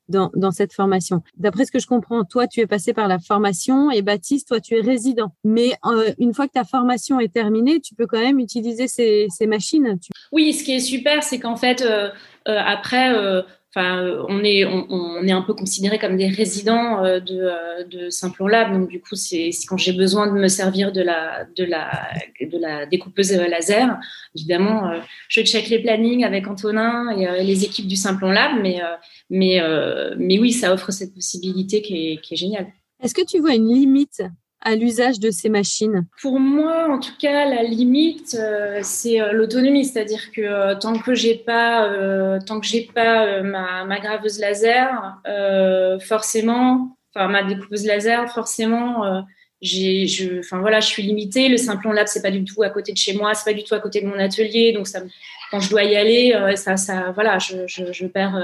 dans, 0.10 0.52
cette 0.52 0.74
formation. 0.74 1.22
D'après 1.38 1.66
ce 1.66 1.72
que 1.72 1.80
je 1.80 1.88
comprends, 1.88 2.24
toi, 2.24 2.48
tu 2.48 2.60
es 2.60 2.68
passé 2.68 2.94
par 2.94 3.08
la 3.08 3.20
formation 3.20 3.92
et 3.92 4.02
Baptiste, 4.02 4.48
toi, 4.48 4.60
tu 4.60 4.76
es 4.76 4.82
résident. 4.82 5.34
Mais 5.44 5.72
euh, 5.86 6.12
une 6.20 6.34
fois 6.34 6.48
que 6.48 6.54
ta 6.54 6.64
formation 6.64 7.20
est 7.20 7.34
terminée, 7.34 7.80
tu 7.80 7.96
peux 7.96 8.08
quand 8.08 8.20
même 8.20 8.40
utiliser 8.40 8.88
ces, 8.88 9.28
machines. 9.48 9.98
Oui, 10.32 10.54
ce 10.54 10.64
qui 10.64 10.74
est 10.74 10.80
super, 10.80 11.24
c'est 11.24 11.40
qu'en 11.40 11.56
fait, 11.56 11.82
euh, 11.82 12.10
euh, 12.48 12.58
après, 12.66 13.14
Enfin, 13.74 14.26
on 14.28 14.44
est, 14.44 14.66
on, 14.66 15.24
est 15.24 15.32
un 15.32 15.42
peu 15.42 15.54
considéré 15.54 15.98
comme 15.98 16.18
des 16.18 16.28
résidents 16.28 17.04
de, 17.04 17.86
de 17.86 18.10
Simplon 18.10 18.48
Lab. 18.48 18.74
Donc, 18.74 18.90
du 18.90 19.00
coup, 19.00 19.16
c'est 19.16 19.50
quand 19.66 19.78
j'ai 19.78 19.94
besoin 19.94 20.28
de 20.28 20.34
me 20.34 20.50
servir 20.50 20.92
de 20.92 21.02
la, 21.02 21.46
de 21.56 21.64
la, 21.64 21.90
de 22.42 22.58
la 22.58 22.86
découpeuse 22.86 23.32
laser, 23.32 23.98
évidemment, 24.36 24.92
je 25.30 25.42
check 25.42 25.70
les 25.70 25.80
plannings 25.80 26.26
avec 26.26 26.48
Antonin 26.48 27.12
et 27.12 27.44
les 27.46 27.64
équipes 27.64 27.88
du 27.88 27.96
Simplon 27.96 28.32
Lab. 28.32 28.62
Mais, 28.62 28.82
mais, 29.30 29.62
mais 30.18 30.38
oui, 30.38 30.52
ça 30.52 30.74
offre 30.74 30.92
cette 30.92 31.14
possibilité 31.14 31.82
qui 31.82 32.12
est, 32.12 32.22
qui 32.22 32.34
est 32.34 32.38
géniale. 32.38 32.68
Est-ce 33.02 33.16
que 33.16 33.26
tu 33.26 33.40
vois 33.40 33.56
une 33.56 33.74
limite 33.74 34.22
à 34.62 34.76
l'usage 34.76 35.20
de 35.20 35.32
ces 35.32 35.50
machines 35.50 36.06
Pour 36.22 36.40
moi, 36.40 36.88
en 36.90 37.00
tout 37.00 37.16
cas, 37.20 37.46
la 37.46 37.64
limite, 37.64 38.38
euh, 38.40 38.80
c'est 38.84 39.20
euh, 39.20 39.32
l'autonomie, 39.32 39.86
c'est-à-dire 39.86 40.32
que 40.32 40.42
euh, 40.42 40.76
tant 40.76 40.98
que 40.98 41.16
j'ai 41.16 41.36
pas, 41.36 41.90
tant 42.46 42.60
que 42.60 42.68
j'ai 42.68 42.90
pas 42.94 43.42
ma, 43.42 44.00
graveuse 44.00 44.40
laser, 44.40 45.22
forcément, 46.02 46.98
enfin 47.14 47.28
ma 47.28 47.44
découpeuse 47.44 47.86
laser, 47.86 48.32
forcément, 48.32 49.26
j'ai, 49.62 50.08
je, 50.08 50.40
enfin 50.40 50.60
voilà, 50.60 50.80
je 50.80 50.88
suis 50.88 51.04
limitée. 51.04 51.50
Le 51.50 51.58
Simplon 51.58 51.92
Lab, 51.92 52.08
c'est 52.08 52.22
pas 52.22 52.32
du 52.32 52.44
tout 52.44 52.64
à 52.64 52.70
côté 52.70 52.92
de 52.92 52.98
chez 52.98 53.14
moi, 53.14 53.34
c'est 53.34 53.52
pas 53.52 53.58
du 53.58 53.64
tout 53.64 53.76
à 53.76 53.80
côté 53.80 54.02
de 54.02 54.08
mon 54.08 54.18
atelier, 54.18 54.74
donc 54.74 54.88
ça, 54.88 55.02
quand 55.52 55.60
je 55.60 55.70
dois 55.70 55.84
y 55.84 55.96
aller, 55.98 56.34
ça, 56.56 56.78
ça, 56.78 57.12
voilà, 57.12 57.38
je, 57.38 57.68
je, 57.68 57.92
je 57.92 58.08
perds 58.08 58.36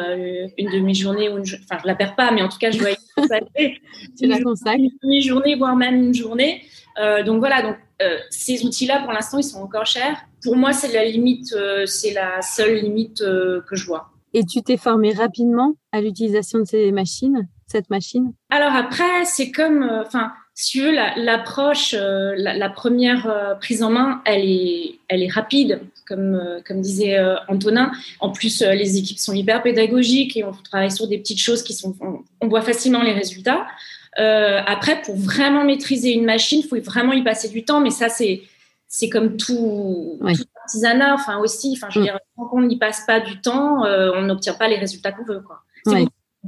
une 0.58 0.70
demi-journée 0.70 1.30
ou 1.30 1.38
une, 1.38 1.44
enfin 1.44 1.80
je 1.82 1.88
la 1.88 1.96
perds 1.96 2.16
pas, 2.16 2.32
mais 2.32 2.42
en 2.42 2.50
tout 2.50 2.58
cas, 2.58 2.70
je 2.70 2.80
dois 2.80 2.92
y 2.92 2.98
la 4.28 4.42
consacres 4.42 4.78
Une 4.78 4.90
demi-journée, 5.02 5.56
voire 5.56 5.76
même 5.76 5.96
une 5.96 6.14
journée. 6.14 6.62
Euh, 7.00 7.24
donc 7.24 7.40
voilà, 7.40 7.62
donc 7.62 7.76
euh, 8.02 8.18
ces 8.30 8.66
outils-là, 8.66 9.02
pour 9.04 9.14
l'instant, 9.14 9.38
ils 9.38 9.44
sont 9.44 9.60
encore 9.60 9.86
chers. 9.86 10.18
Pour 10.44 10.56
moi, 10.56 10.74
c'est 10.74 10.92
la 10.94 11.06
limite, 11.06 11.54
euh, 11.54 11.86
c'est 11.86 12.14
la 12.14 12.42
seule 12.42 12.76
limite 12.76 13.20
que 13.20 13.76
je 13.76 13.86
vois. 13.86 14.12
Et 14.34 14.44
tu 14.44 14.62
t'es 14.62 14.78
formé 14.78 15.14
rapidement 15.14 15.76
à 15.92 16.02
l'utilisation 16.02 16.60
de 16.60 16.66
ces 16.66 16.92
machines, 16.92 17.48
cette 17.66 17.90
machine? 17.90 18.34
Alors 18.50 18.74
après, 18.74 19.26
c'est 19.26 19.52
comme, 19.52 19.90
enfin 20.06 20.32
si 20.60 20.72
tu 20.72 20.82
veux, 20.82 20.92
l'approche, 20.92 21.94
euh, 21.94 22.34
la, 22.36 22.70
première 22.70 23.30
euh, 23.30 23.54
prise 23.54 23.84
en 23.84 23.92
main, 23.92 24.24
elle 24.26 24.44
est, 24.44 24.96
elle 25.08 25.22
est 25.22 25.32
rapide, 25.32 25.82
comme, 26.08 26.36
euh, 26.36 26.60
comme 26.66 26.82
disait 26.82 27.18
Antonin. 27.48 27.92
En 28.20 28.32
plus, 28.32 28.62
les 28.62 28.98
équipes 28.98 29.20
sont 29.20 29.34
hyper 29.34 29.62
pédagogiques 29.62 30.38
et 30.38 30.44
on 30.44 30.52
travaille 30.52 30.92
sur 30.92 31.08
des 31.08 31.18
petites 31.18 31.42
choses 31.42 31.64
qui 31.64 31.74
sont, 31.74 31.96
on, 32.42 32.48
voit 32.48 32.62
facilement 32.62 33.04
les 33.04 33.14
résultats. 33.14 33.68
après, 34.16 35.02
pour 35.02 35.16
vraiment 35.16 35.64
maîtriser 35.64 36.14
une 36.14 36.26
machine, 36.26 36.62
il 36.64 36.68
faut 36.68 36.80
vraiment 36.82 37.14
y 37.14 37.24
passer 37.24 37.50
du 37.50 37.64
temps, 37.64 37.80
mais 37.80 37.92
ça, 37.92 38.10
c'est, 38.10 38.42
c'est 38.88 39.10
comme 39.10 39.38
tout, 39.38 40.20
artisanat, 40.62 41.14
enfin 41.14 41.38
aussi, 41.40 41.74
enfin, 41.76 41.88
je 41.90 42.00
veux 42.00 42.06
mm. 42.06 42.08
dire, 42.08 42.20
tant 42.36 42.46
qu'on 42.46 42.62
n'y 42.62 42.78
passe 42.78 43.06
pas 43.06 43.20
du 43.20 43.40
temps, 43.42 43.84
on 43.84 44.22
n'obtient 44.24 44.54
pas 44.56 44.68
les 44.68 44.78
résultats 44.78 45.12
qu'on 45.12 45.26
veut. 45.26 45.44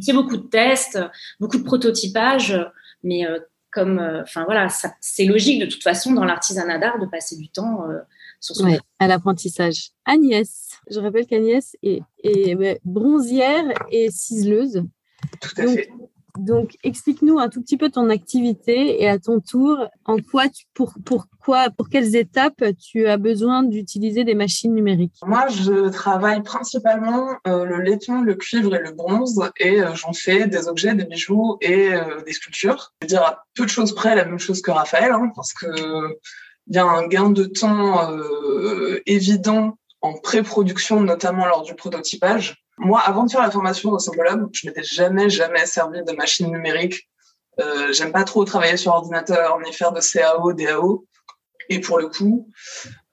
C'est 0.02 0.14
beaucoup, 0.14 0.38
de 0.38 0.48
tests, 0.48 1.00
beaucoup 1.40 1.58
de 1.58 1.64
prototypage, 1.64 2.58
mais 3.04 3.26
comme, 3.72 4.00
euh, 4.00 4.24
enfin 4.24 4.46
voilà, 4.46 4.68
c'est 5.00 5.26
logique 5.26 5.62
de 5.62 5.66
toute 5.66 5.84
façon 5.84 6.14
dans 6.14 6.26
l'artisanat 6.26 6.80
d'art 6.80 7.00
de 7.00 7.06
passer 7.06 7.38
du 7.38 7.50
temps 7.50 7.90
euh, 7.90 8.00
sur 8.40 8.56
son 8.56 8.78
à 9.00 9.08
l'apprentissage. 9.08 9.92
Agnès, 10.06 10.70
je 10.90 11.00
rappelle 11.00 11.26
qu'Agnès 11.26 11.76
est, 11.84 12.02
est, 12.24 12.80
bronzière 12.84 13.66
et 13.92 14.10
ciseleuse. 14.12 14.84
Tout 15.42 15.62
à 15.62 15.68
fait. 15.68 15.90
Donc, 16.38 16.78
explique-nous 16.84 17.38
un 17.40 17.50
tout 17.50 17.62
petit 17.62 17.76
peu 17.76 17.90
ton 17.90 18.10
activité 18.10 19.02
et 19.02 19.10
à 19.10 19.20
ton 19.20 19.42
tour, 19.42 19.78
en 20.06 20.18
quoi, 20.18 20.48
tu, 20.48 20.66
pour, 20.74 20.94
pourquoi, 21.04 21.70
pour 21.72 21.90
quelles 21.90 22.16
étapes 22.16 22.64
tu 22.80 23.08
as 23.08 23.18
besoin 23.18 23.64
d'utiliser 23.64 24.24
des 24.24 24.36
machines 24.36 24.74
numériques? 24.74 25.18
Moi, 25.26 25.48
je 25.50 25.90
travaille 25.90 26.42
principalement 26.42 27.32
euh, 27.48 27.66
le 27.66 27.82
laiton, 27.82 28.22
le 28.22 28.36
cuivre 28.36 28.74
et 28.76 28.82
le 28.82 28.92
bronze 28.92 29.42
et 29.60 29.82
euh, 29.82 29.94
j'en 29.96 30.14
fais 30.14 30.48
des 30.48 30.68
objets, 30.68 30.94
des 30.96 31.06
bijoux 31.06 31.58
et 31.62 31.94
euh, 31.94 32.22
des 32.26 32.32
sculptures. 32.32 32.94
Je 33.02 33.06
veux 33.06 33.10
dire 33.10 33.24
à 33.24 33.44
peu 33.56 33.66
de 33.66 33.70
choses 33.70 33.94
près 33.94 34.16
la 34.16 34.24
même 34.24 34.40
chose 34.40 34.62
que 34.62 34.72
Raphaël, 34.72 35.12
hein, 35.12 35.32
parce 35.36 35.54
que 35.54 35.68
il 36.68 36.76
y 36.76 36.80
a 36.80 36.86
un 36.86 37.08
gain 37.08 37.30
de 37.30 37.46
temps 37.46 38.10
évident 39.06 39.78
en 40.02 40.14
pré-production, 40.14 41.02
notamment 41.02 41.46
lors 41.46 41.64
du 41.64 41.76
prototypage. 41.76 42.64
Moi, 42.78 43.02
avant 43.02 43.26
de 43.26 43.32
faire 43.32 43.42
la 43.42 43.52
formation 43.52 43.92
au 43.92 44.00
Simple 44.00 44.24
je 44.54 44.68
m'étais 44.68 44.84
jamais, 44.84 45.30
jamais 45.30 45.66
servi 45.66 46.02
de 46.04 46.12
machine 46.14 46.50
numérique. 46.50 47.10
Euh, 47.60 47.92
J'aime 47.92 48.14
pas 48.14 48.24
trop 48.24 48.46
travailler 48.46 48.78
sur 48.78 48.94
ordinateur, 48.94 49.60
ni 49.60 49.74
faire 49.74 49.92
de 49.92 50.00
CAO, 50.00 50.54
DAO. 50.54 51.06
Et 51.68 51.82
pour 51.82 52.00
le 52.00 52.08
coup, 52.08 52.50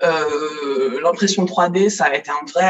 euh, 0.04 1.00
l'impression 1.02 1.44
3D, 1.44 1.90
ça 1.90 2.04
a 2.04 2.14
été 2.14 2.30
euh, 2.30 2.62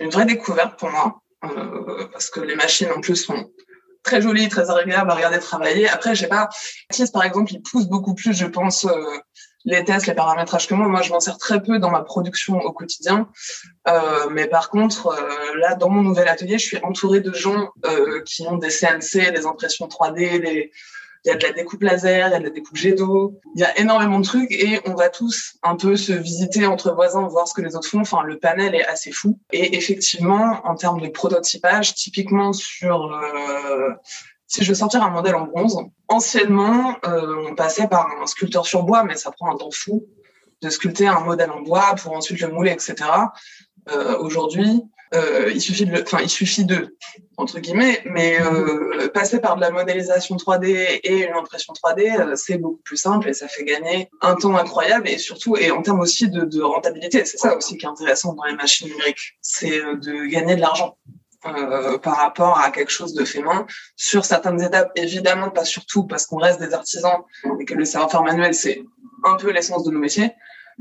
une 0.00 0.10
vraie 0.10 0.24
découverte 0.24 0.78
pour 0.78 0.90
moi, 0.90 1.20
euh, 1.44 2.06
parce 2.12 2.30
que 2.30 2.40
les 2.40 2.54
machines 2.54 2.88
en 2.96 3.00
plus 3.00 3.16
sont 3.16 3.50
très 4.04 4.22
jolies, 4.22 4.48
très 4.48 4.70
agréables 4.70 5.10
à 5.10 5.14
regarder 5.14 5.40
travailler. 5.40 5.88
Après, 5.88 6.14
j'ai 6.14 6.28
pas, 6.28 6.48
par 7.12 7.24
exemple, 7.24 7.52
il 7.52 7.60
pousse 7.62 7.86
beaucoup 7.86 8.14
plus, 8.14 8.32
je 8.32 8.46
pense, 8.46 8.84
euh, 8.84 9.18
les 9.66 9.84
tests, 9.84 10.06
les 10.06 10.14
paramétrages 10.14 10.66
que 10.66 10.74
moi. 10.74 10.88
Moi, 10.88 11.02
je 11.02 11.12
m'en 11.12 11.20
sers 11.20 11.36
très 11.36 11.60
peu 11.60 11.78
dans 11.78 11.90
ma 11.90 12.02
production 12.02 12.60
au 12.60 12.72
quotidien. 12.72 13.28
Euh, 13.88 14.28
mais 14.30 14.46
par 14.46 14.70
contre, 14.70 15.08
euh, 15.08 15.58
là, 15.58 15.74
dans 15.74 15.90
mon 15.90 16.02
nouvel 16.02 16.28
atelier, 16.28 16.58
je 16.58 16.66
suis 16.66 16.78
entourée 16.82 17.20
de 17.20 17.32
gens 17.32 17.70
euh, 17.84 18.22
qui 18.24 18.46
ont 18.46 18.56
des 18.56 18.70
CNC, 18.70 19.32
des 19.32 19.44
impressions 19.44 19.88
3D, 19.88 20.40
des... 20.40 20.70
il 21.24 21.28
y 21.28 21.30
a 21.30 21.34
de 21.34 21.42
la 21.42 21.52
découpe 21.52 21.82
laser, 21.82 22.28
il 22.28 22.30
y 22.30 22.34
a 22.34 22.38
de 22.38 22.44
la 22.44 22.50
découpe 22.50 22.76
jet 22.76 22.92
d'eau, 22.92 23.40
il 23.56 23.60
y 23.60 23.64
a 23.64 23.76
énormément 23.80 24.20
de 24.20 24.24
trucs 24.24 24.52
et 24.52 24.80
on 24.86 24.94
va 24.94 25.08
tous 25.08 25.56
un 25.64 25.74
peu 25.74 25.96
se 25.96 26.12
visiter 26.12 26.64
entre 26.66 26.94
voisins, 26.94 27.26
voir 27.26 27.48
ce 27.48 27.54
que 27.54 27.62
les 27.62 27.74
autres 27.74 27.88
font. 27.88 28.00
Enfin, 28.00 28.22
le 28.22 28.38
panel 28.38 28.76
est 28.76 28.86
assez 28.86 29.10
fou. 29.10 29.40
Et 29.52 29.76
effectivement, 29.76 30.60
en 30.64 30.76
termes 30.76 31.00
de 31.00 31.08
prototypage, 31.08 31.94
typiquement 31.94 32.52
sur 32.52 33.12
euh, 33.12 33.90
si 34.46 34.62
je 34.62 34.68
veux 34.68 34.74
sortir 34.74 35.02
un 35.02 35.10
modèle 35.10 35.34
en 35.34 35.46
bronze, 35.46 35.78
anciennement, 36.08 36.96
euh, 37.04 37.46
on 37.48 37.54
passait 37.54 37.88
par 37.88 38.08
un 38.22 38.26
sculpteur 38.26 38.66
sur 38.66 38.82
bois, 38.84 39.04
mais 39.04 39.16
ça 39.16 39.30
prend 39.30 39.52
un 39.52 39.56
temps 39.56 39.70
fou 39.72 40.06
de 40.62 40.70
sculpter 40.70 41.06
un 41.06 41.20
modèle 41.20 41.50
en 41.50 41.60
bois 41.60 41.94
pour 42.00 42.12
ensuite 42.12 42.40
le 42.40 42.48
mouler, 42.48 42.70
etc. 42.70 42.94
Euh, 43.90 44.18
Aujourd'hui, 44.18 44.82
euh, 45.14 45.52
il 45.54 45.60
suffit 45.60 45.86
de, 45.86 46.02
enfin, 46.02 46.18
il 46.20 46.28
suffit 46.28 46.64
de, 46.64 46.96
entre 47.36 47.60
guillemets, 47.60 48.02
mais 48.06 48.38
passer 49.14 49.40
par 49.40 49.56
de 49.56 49.60
la 49.60 49.70
modélisation 49.70 50.36
3D 50.36 51.00
et 51.02 51.24
une 51.24 51.34
impression 51.34 51.72
3D, 51.72 52.20
euh, 52.20 52.34
c'est 52.34 52.58
beaucoup 52.58 52.80
plus 52.82 52.96
simple 52.96 53.28
et 53.28 53.32
ça 53.32 53.46
fait 53.46 53.64
gagner 53.64 54.08
un 54.20 54.34
temps 54.34 54.56
incroyable 54.56 55.08
et 55.08 55.18
surtout, 55.18 55.56
et 55.56 55.70
en 55.70 55.82
termes 55.82 56.00
aussi 56.00 56.28
de, 56.28 56.62
rentabilité, 56.62 57.24
c'est 57.24 57.38
ça 57.38 57.56
aussi 57.56 57.76
qui 57.76 57.86
est 57.86 57.88
intéressant 57.88 58.34
dans 58.34 58.44
les 58.44 58.56
machines 58.56 58.88
numériques, 58.88 59.36
c'est 59.40 59.78
de 59.78 60.26
gagner 60.26 60.56
de 60.56 60.60
l'argent. 60.60 60.96
Euh, 61.54 61.98
par 61.98 62.16
rapport 62.16 62.58
à 62.58 62.70
quelque 62.70 62.90
chose 62.90 63.14
de 63.14 63.24
fait 63.24 63.42
main. 63.42 63.66
Sur 63.96 64.24
certaines 64.24 64.60
étapes, 64.60 64.90
évidemment, 64.96 65.50
pas 65.50 65.64
sur 65.64 65.84
tout, 65.86 66.04
parce 66.04 66.26
qu'on 66.26 66.38
reste 66.38 66.60
des 66.60 66.74
artisans 66.74 67.22
et 67.60 67.64
que 67.64 67.74
le 67.74 67.84
savoir-faire 67.84 68.22
manuel, 68.22 68.54
c'est 68.54 68.82
un 69.24 69.36
peu 69.36 69.50
l'essence 69.50 69.84
de 69.84 69.90
nos 69.90 69.98
métiers. 69.98 70.32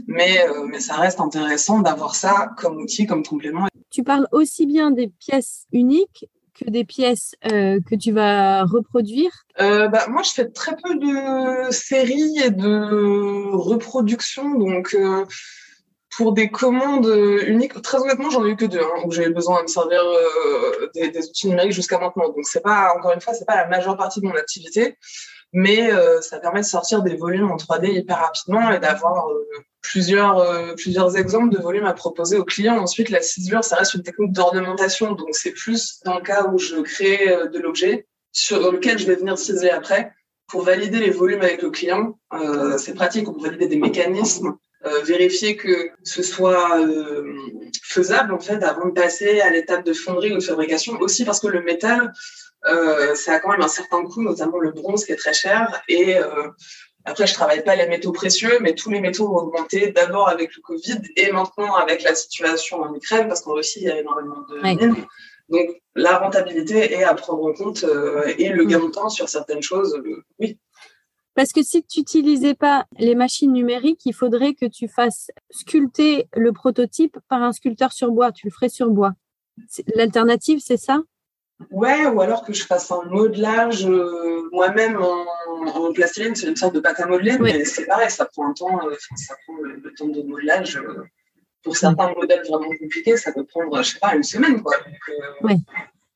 Mais, 0.08 0.46
mais 0.68 0.82
ça 0.82 0.96
reste 0.96 1.22
intéressant 1.22 1.80
d'avoir 1.80 2.16
ça 2.16 2.50
comme 2.58 2.78
outil, 2.78 3.06
comme 3.06 3.24
complément. 3.24 3.68
Tu 3.90 4.04
parles 4.04 4.28
aussi 4.32 4.66
bien 4.66 4.92
des 4.92 5.08
pièces 5.08 5.68
uniques 5.72 6.28
que 6.54 6.70
des 6.70 6.84
pièces 6.84 7.36
que 7.44 7.96
tu 7.96 8.12
vas 8.12 8.66
reproduire 8.66 9.32
bah, 9.58 10.06
Moi, 10.10 10.22
je 10.24 10.32
fais 10.32 10.50
très 10.50 10.76
peu 10.76 10.96
de 10.96 11.72
séries 11.72 12.40
et 12.44 12.50
de 12.50 13.56
reproductions. 13.56 14.56
Donc, 14.56 14.96
pour 16.18 16.34
des 16.34 16.50
commandes 16.50 17.12
uniques, 17.46 17.82
très 17.82 17.98
honnêtement, 17.98 18.30
j'en 18.30 18.46
ai 18.46 18.50
eu 18.50 18.56
que 18.56 18.66
deux, 18.66 18.80
hein, 18.80 19.02
où 19.06 19.12
j'ai 19.12 19.26
eu 19.26 19.34
besoin 19.34 19.58
de 19.58 19.64
me 19.64 19.68
servir 19.68 20.02
euh, 20.02 20.90
des, 20.94 21.10
des, 21.10 21.28
outils 21.28 21.48
numériques 21.48 21.74
jusqu'à 21.74 22.00
maintenant. 22.00 22.30
Donc, 22.30 22.44
c'est 22.44 22.62
pas, 22.62 22.94
encore 22.96 23.12
une 23.12 23.22
fois, 23.22 23.34
c'est 23.34 23.46
pas 23.46 23.56
la 23.56 23.68
majeure 23.68 23.98
partie 23.98 24.22
de 24.22 24.26
mon 24.26 24.36
activité, 24.36 24.98
mais 25.52 25.92
euh, 25.92 26.22
ça 26.22 26.40
permet 26.40 26.62
de 26.62 26.66
sortir 26.66 27.02
des 27.02 27.16
volumes 27.16 27.52
en 27.52 27.58
3D 27.58 27.92
hyper 27.92 28.20
rapidement 28.20 28.72
et 28.72 28.80
d'avoir 28.80 29.30
euh, 29.30 29.46
plusieurs, 29.82 30.38
euh, 30.38 30.74
plusieurs 30.76 31.18
exemples 31.18 31.54
de 31.54 31.62
volumes 31.62 31.86
à 31.86 31.94
proposer 31.94 32.38
aux 32.38 32.46
clients. 32.46 32.78
Ensuite, 32.78 33.10
la 33.10 33.22
ciselure, 33.22 33.64
ça 33.64 33.76
reste 33.76 33.94
une 33.94 34.04
technique 34.04 34.32
d'ornementation, 34.32 35.14
donc 35.14 35.30
c'est 35.32 35.52
plus 35.52 36.00
dans 36.06 36.16
le 36.16 36.22
cas 36.22 36.48
où 36.48 36.58
je 36.58 36.78
crée 36.82 37.38
de 37.52 37.60
l'objet 37.60 38.08
sur 38.32 38.72
lequel 38.72 39.00
je 39.00 39.08
vais 39.08 39.16
venir 39.16 39.38
ciseler 39.38 39.70
après 39.70 40.12
pour 40.48 40.64
valider 40.64 41.00
les 41.00 41.10
volumes 41.10 41.42
avec 41.42 41.62
le 41.62 41.72
client. 41.72 42.20
c'est 42.78 42.94
pratique 42.94 43.26
pour 43.26 43.42
valider 43.42 43.68
des 43.68 43.78
mécanismes 43.78 44.58
euh, 44.75 44.75
vérifier 45.04 45.56
que 45.56 45.90
ce 46.04 46.24
soit 46.24 46.80
euh, 46.80 47.34
faisable 47.84 48.34
en 48.34 48.40
fait 48.40 48.64
avant 48.64 48.88
de 48.88 48.92
passer 48.92 49.42
à 49.42 49.50
l'étape 49.50 49.84
de 49.84 49.94
fonderie 49.94 50.34
ou 50.34 50.38
de 50.38 50.44
fabrication. 50.44 51.00
Aussi 51.00 51.26
parce 51.26 51.40
que 51.40 51.48
le 51.48 51.62
métal 51.62 52.14
euh, 52.68 53.14
ça 53.16 53.34
a 53.34 53.40
quand 53.40 53.52
même 53.52 53.62
un 53.62 53.68
certain 53.68 54.04
coût 54.04 54.24
notamment 54.24 54.58
le 54.58 54.72
bronze 54.72 55.06
qui 55.06 55.12
est 55.12 55.18
très 55.18 55.34
cher. 55.34 55.82
Et 55.88 56.16
après, 57.08 57.28
je 57.28 57.36
travaille 57.36 57.64
pas 57.64 57.76
les 57.76 57.88
métaux 57.88 58.12
précieux, 58.12 58.58
mais 58.62 58.74
tous 58.74 58.90
les 58.90 59.00
métaux 59.00 59.28
ont 59.28 59.38
augmenté 59.38 59.92
d'abord 59.92 60.28
avec 60.28 60.56
le 60.56 60.62
Covid 60.64 61.02
et 61.16 61.32
maintenant 61.32 61.76
avec 61.76 62.02
la 62.02 62.16
situation 62.16 62.82
en 62.82 62.96
Ukraine, 62.96 63.28
parce 63.28 63.42
qu'en 63.42 63.54
Russie, 63.54 63.82
il 63.82 63.88
y 63.88 63.92
a 63.92 64.00
énormément 64.00 64.44
de 64.50 64.60
mines. 64.64 64.96
Donc, 65.50 65.70
la 65.94 66.18
rentabilité 66.18 66.94
est 66.94 67.04
à 67.04 67.14
prendre 67.14 67.46
en 67.46 67.54
compte 67.54 67.86
et 68.40 68.50
le 68.50 68.66
gain 68.66 68.80
de 68.80 68.90
temps 68.90 69.10
sur 69.10 69.30
certaines 69.30 69.62
choses, 69.62 70.02
oui, 70.40 70.58
parce 71.36 71.52
que 71.52 71.62
si 71.62 71.84
tu 71.84 72.00
n'utilisais 72.00 72.56
pas 72.56 72.86
les 72.98 73.14
machines 73.14 73.52
numériques, 73.52 74.06
il 74.06 74.14
faudrait 74.14 74.54
que 74.54 74.66
tu 74.66 74.88
fasses 74.88 75.30
sculpter 75.52 76.28
le 76.36 76.54
prototype 76.54 77.18
par 77.28 77.44
un 77.44 77.52
sculpteur 77.52 77.92
sur 77.92 78.12
bois. 78.12 78.32
Tu 78.32 78.48
le 78.48 78.52
ferais 78.52 78.70
sur 78.70 78.90
bois. 78.90 79.14
L'alternative, 79.96 80.60
c'est 80.64 80.78
ça? 80.78 81.02
Ouais, 81.72 82.06
ou 82.08 82.22
alors 82.22 82.44
que 82.44 82.54
je 82.54 82.66
fasse 82.66 82.92
un 82.92 83.04
modelage 83.04 83.86
euh, 83.86 84.50
moi-même 84.52 85.02
en, 85.02 85.26
en, 85.68 85.94
plastiline, 85.94 86.36
c'est 86.36 86.48
une 86.48 86.56
sorte 86.56 86.76
de 86.76 86.82
pâte 86.82 87.00
à 87.00 87.08
modeler, 87.08 87.38
mais 87.40 87.64
c'est 87.64 87.86
pareil, 87.86 88.12
ça 88.12 88.26
prend 88.26 88.50
un 88.50 88.54
temps, 88.54 88.86
euh, 88.86 88.96
ça 89.16 89.36
prend 89.46 89.56
le, 89.62 89.94
temps 89.94 90.08
de 90.08 90.22
modelage. 90.22 90.78
Euh, 90.78 91.04
pour 91.64 91.78
certains 91.78 92.14
modèles 92.14 92.44
vraiment 92.48 92.70
compliqués, 92.80 93.18
ça 93.18 93.32
peut 93.32 93.46
prendre, 93.46 93.82
je 93.82 93.92
sais 93.92 94.00
pas, 94.00 94.16
une 94.16 94.24
semaine. 94.24 94.62
Quoi. 94.62 94.76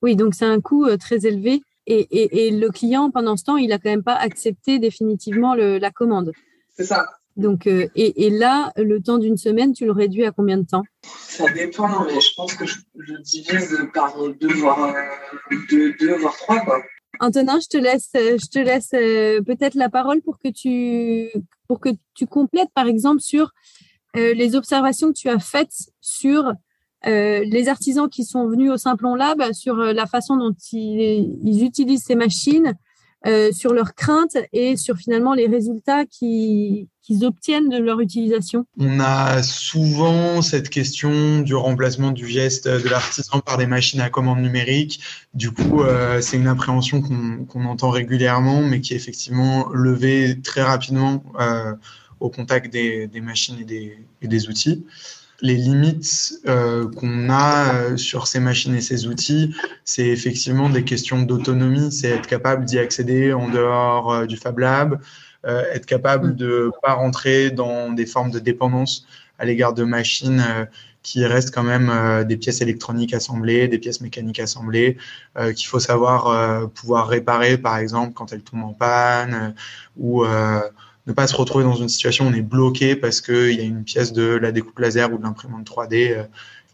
Oui, 0.01 0.15
donc 0.15 0.35
c'est 0.35 0.45
un 0.45 0.61
coût 0.61 0.85
très 0.97 1.25
élevé. 1.25 1.61
Et, 1.89 2.51
le 2.51 2.69
client, 2.69 3.09
pendant 3.09 3.35
ce 3.35 3.43
temps, 3.43 3.57
il 3.57 3.69
n'a 3.69 3.79
quand 3.79 3.89
même 3.89 4.03
pas 4.03 4.15
accepté 4.15 4.79
définitivement 4.79 5.55
la 5.55 5.91
commande. 5.91 6.31
C'est 6.77 6.85
ça. 6.85 7.09
Donc, 7.39 7.67
euh, 7.67 7.87
et, 7.95 8.29
là, 8.29 8.71
le 8.75 9.01
temps 9.01 9.17
d'une 9.17 9.37
semaine, 9.37 9.73
tu 9.73 9.85
le 9.85 9.91
réduis 9.91 10.25
à 10.25 10.31
combien 10.31 10.57
de 10.57 10.65
temps? 10.65 10.83
Ça 11.03 11.49
dépend, 11.53 11.87
mais 12.05 12.19
je 12.19 12.35
pense 12.35 12.53
que 12.53 12.65
je, 12.65 12.77
divise 13.23 13.77
par 13.93 14.15
deux, 14.41 14.53
voire, 14.55 14.93
deux, 15.69 15.93
deux 15.93 16.17
voire 16.17 16.35
trois. 16.35 16.59
Quoi. 16.59 16.83
Antonin, 17.21 17.59
je 17.61 17.67
te 17.67 17.77
laisse, 17.77 18.09
je 18.13 18.49
te 18.49 18.59
laisse 18.59 18.89
euh, 18.93 19.41
peut-être 19.41 19.75
la 19.75 19.89
parole 19.89 20.21
pour 20.21 20.37
que 20.37 20.49
tu, 20.49 21.29
pour 21.67 21.79
que 21.79 21.89
tu 22.13 22.25
complètes, 22.25 22.71
par 22.75 22.87
exemple, 22.87 23.21
sur 23.21 23.53
euh, 24.17 24.33
les 24.33 24.55
observations 24.55 25.07
que 25.07 25.17
tu 25.17 25.29
as 25.29 25.39
faites 25.39 25.91
sur 26.01 26.53
euh, 27.07 27.43
les 27.45 27.69
artisans 27.69 28.09
qui 28.09 28.25
sont 28.25 28.47
venus 28.47 28.71
au 28.71 28.77
Simplon 28.77 29.15
Lab 29.15 29.53
sur 29.53 29.79
euh, 29.79 29.93
la 29.93 30.05
façon 30.05 30.35
dont 30.35 30.53
ils, 30.73 31.63
utilisent 31.63 32.03
ces 32.03 32.15
machines, 32.15 32.75
euh, 33.25 33.51
sur 33.51 33.73
leurs 33.73 33.95
craintes 33.95 34.37
et 34.53 34.77
sur 34.77 34.95
finalement 34.95 35.33
les 35.33 35.47
résultats 35.47 36.05
qu'ils 36.05 36.87
obtiennent 37.21 37.67
de 37.67 37.77
leur 37.77 37.99
utilisation 37.99 38.65
On 38.77 38.99
a 38.99 39.43
souvent 39.43 40.41
cette 40.41 40.69
question 40.69 41.39
du 41.39 41.53
remplacement 41.53 42.11
du 42.11 42.27
geste 42.27 42.67
de 42.69 42.87
l'artisan 42.87 43.39
par 43.41 43.57
des 43.57 43.67
machines 43.67 43.99
à 43.99 44.09
commande 44.09 44.39
numérique. 44.39 45.01
Du 45.33 45.51
coup, 45.51 45.81
c'est 46.21 46.37
une 46.37 46.47
appréhension 46.47 47.01
qu'on 47.01 47.65
entend 47.65 47.89
régulièrement, 47.89 48.61
mais 48.61 48.79
qui 48.79 48.93
est 48.93 48.97
effectivement 48.97 49.67
levée 49.73 50.39
très 50.41 50.61
rapidement 50.61 51.21
au 52.21 52.29
contact 52.29 52.71
des, 52.71 53.09
machines 53.21 53.57
et 53.59 54.27
des 54.27 54.47
outils 54.47 54.85
les 55.41 55.55
limites 55.55 56.39
euh, 56.47 56.89
qu'on 56.89 57.29
a 57.29 57.73
euh, 57.73 57.97
sur 57.97 58.27
ces 58.27 58.39
machines 58.39 58.75
et 58.75 58.81
ces 58.81 59.07
outils, 59.07 59.55
c'est 59.85 60.07
effectivement 60.07 60.69
des 60.69 60.83
questions 60.83 61.21
d'autonomie, 61.21 61.91
c'est 61.91 62.09
être 62.09 62.27
capable 62.27 62.65
d'y 62.65 62.79
accéder 62.79 63.33
en 63.33 63.49
dehors 63.49 64.11
euh, 64.11 64.25
du 64.25 64.37
Fab 64.37 64.59
Lab, 64.59 64.99
être 65.45 65.85
capable 65.85 66.35
de 66.35 66.69
pas 66.83 66.95
rentrer 66.95 67.49
dans 67.49 67.93
des 67.93 68.05
formes 68.05 68.29
de 68.29 68.39
dépendance 68.39 69.07
à 69.37 69.45
l'égard 69.45 69.73
de 69.73 69.85
machines 69.85 70.43
qui 71.01 71.25
restent 71.25 71.55
quand 71.55 71.63
même 71.63 72.25
des 72.25 72.35
pièces 72.35 72.59
électroniques 72.59 73.13
assemblées, 73.13 73.69
des 73.69 73.77
pièces 73.77 74.01
mécaniques 74.01 74.41
assemblées, 74.41 74.97
qu'il 75.55 75.67
faut 75.67 75.79
savoir 75.79 76.69
pouvoir 76.71 77.07
réparer, 77.07 77.57
par 77.57 77.77
exemple, 77.77 78.11
quand 78.13 78.33
elles 78.33 78.41
tombent 78.41 78.65
en 78.65 78.73
panne 78.73 79.55
ou 79.97 80.25
ne 81.07 81.13
pas 81.13 81.27
se 81.27 81.35
retrouver 81.35 81.63
dans 81.63 81.75
une 81.75 81.89
situation 81.89 82.25
où 82.25 82.29
on 82.29 82.33
est 82.33 82.41
bloqué 82.41 82.95
parce 82.95 83.21
qu'il 83.21 83.53
y 83.53 83.59
a 83.59 83.63
une 83.63 83.83
pièce 83.83 84.13
de 84.13 84.23
la 84.23 84.51
découpe 84.51 84.77
laser 84.79 85.11
ou 85.11 85.17
de 85.17 85.23
l'imprimante 85.23 85.67
3D 85.67 86.11
euh, 86.11 86.23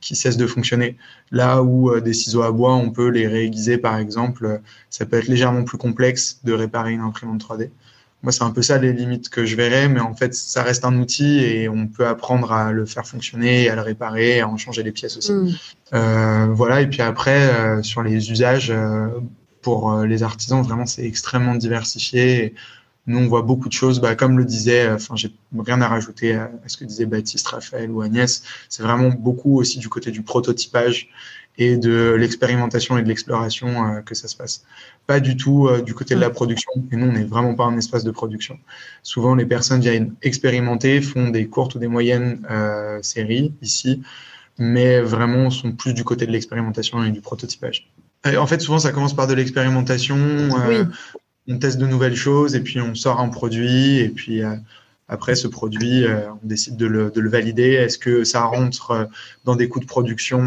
qui 0.02 0.16
cesse 0.16 0.38
de 0.38 0.48
fonctionner. 0.48 0.98
Là 1.32 1.64
où 1.64 1.90
euh, 1.90 2.02
des 2.02 2.14
ciseaux 2.14 2.44
à 2.44 2.52
bois, 2.52 2.76
on 2.76 2.92
peut 2.92 3.08
les 3.08 3.28
réaiguiser 3.28 3.78
par 3.78 3.98
exemple, 3.98 4.46
euh, 4.46 4.58
ça 4.90 5.06
peut 5.06 5.18
être 5.18 5.28
légèrement 5.28 5.64
plus 5.64 5.78
complexe 5.78 6.40
de 6.44 6.54
réparer 6.54 6.92
une 6.92 7.02
imprimante 7.02 7.44
3D. 7.44 7.70
Moi, 8.24 8.32
c'est 8.32 8.44
un 8.44 8.52
peu 8.52 8.64
ça 8.64 8.80
les 8.80 8.92
limites 8.92 9.30
que 9.30 9.46
je 9.46 9.56
verrais, 9.56 9.88
mais 9.88 10.00
en 10.00 10.16
fait, 10.16 10.34
ça 10.34 10.64
reste 10.64 10.84
un 10.84 10.98
outil 10.98 11.42
et 11.42 11.70
on 11.70 11.88
peut 11.88 12.08
apprendre 12.08 12.52
à 12.52 12.72
le 12.72 12.86
faire 12.88 13.06
fonctionner, 13.06 13.70
à 13.70 13.76
le 13.76 13.82
réparer, 13.82 14.40
à 14.40 14.48
en 14.48 14.58
changer 14.58 14.82
les 14.82 14.92
pièces 14.92 15.18
aussi. 15.18 15.32
Mm. 15.32 16.54
voilà, 16.54 16.82
et 16.82 16.88
puis 16.88 17.04
après, 17.04 17.84
sur 17.84 18.02
les 18.02 18.32
usages, 18.32 18.74
pour 19.62 19.96
les 20.00 20.24
artisans, 20.24 20.64
vraiment, 20.64 20.88
c'est 20.88 21.06
extrêmement 21.06 21.54
diversifié. 21.54 22.56
Nous, 23.08 23.20
on 23.20 23.28
voit 23.28 23.44
beaucoup 23.44 23.68
de 23.68 23.74
choses, 23.74 24.00
bah, 24.00 24.16
comme 24.16 24.38
le 24.38 24.46
disait, 24.46 24.88
euh, 24.88 24.96
enfin, 24.96 25.16
j'ai 25.16 25.32
rien 25.58 25.80
à 25.82 25.88
rajouter 25.88 26.34
à, 26.34 26.50
ce 26.66 26.78
que 26.78 26.86
disait 26.86 27.06
Baptiste, 27.06 27.48
Raphaël 27.48 27.92
ou 27.92 28.02
Agnès. 28.02 28.44
C'est 28.68 28.82
vraiment 28.82 29.10
beaucoup 29.10 29.60
aussi 29.60 29.78
du 29.78 29.90
côté 29.90 30.10
du 30.10 30.24
prototypage 30.24 31.10
et 31.58 31.78
de 31.78 32.16
l'expérimentation 32.18 32.98
et 32.98 33.04
de 33.04 33.08
l'exploration 33.08 33.68
euh, 33.68 34.02
que 34.02 34.16
ça 34.16 34.28
se 34.28 34.36
passe. 34.36 34.66
Pas 35.06 35.20
du 35.20 35.38
tout 35.38 35.68
euh, 35.68 35.84
du 35.84 35.94
côté 35.94 36.16
de 36.16 36.20
la 36.20 36.32
production. 36.32 36.72
Et 36.92 36.96
nous, 36.96 37.06
on 37.08 37.12
n'est 37.12 37.24
vraiment 37.24 37.54
pas 37.54 37.66
un 37.66 37.78
espace 37.78 38.04
de 38.04 38.12
production. 38.12 38.58
Souvent, 39.04 39.36
les 39.36 39.46
personnes 39.46 39.82
viennent 39.82 40.16
expérimenter, 40.24 41.00
font 41.00 41.30
des 41.30 41.48
courtes 41.48 41.76
ou 41.76 41.80
des 41.80 41.88
moyennes 41.88 42.42
séries 43.04 43.54
ici, 43.62 44.02
mais 44.58 45.00
vraiment 45.00 45.52
sont 45.52 45.74
plus 45.74 45.94
du 45.94 46.04
côté 46.04 46.26
de 46.26 46.32
l'expérimentation 46.32 47.04
et 47.04 47.12
du 47.12 47.22
prototypage. 47.22 47.88
En 48.26 48.48
fait, 48.48 48.60
souvent, 48.60 48.80
ça 48.80 48.92
commence 48.92 49.16
par 49.16 49.28
de 49.28 49.36
l'expérimentation. 49.36 50.18
Oui 50.68 50.78
on 51.48 51.60
teste 51.60 51.78
de 51.78 51.86
nouvelles 51.86 52.16
choses 52.16 52.56
et 52.56 52.62
puis 52.62 52.80
on 52.82 52.96
sort 52.96 53.20
un 53.20 53.30
produit 53.30 54.00
et 54.00 54.10
puis 54.10 54.44
euh, 54.44 54.56
après 55.08 55.36
ce 55.36 55.48
produit, 55.48 56.04
euh, 56.04 56.32
on 56.32 56.48
décide 56.48 56.78
de 56.78 56.88
le, 56.88 57.12
de 57.12 57.22
le 57.22 57.30
valider. 57.30 57.74
Est-ce 57.74 58.00
que 58.00 58.24
ça 58.24 58.44
rentre 58.44 58.92
euh, 58.92 59.06
dans 59.44 59.56
des 59.56 59.70
coûts 59.70 59.80
de 59.80 59.86
production 59.86 60.42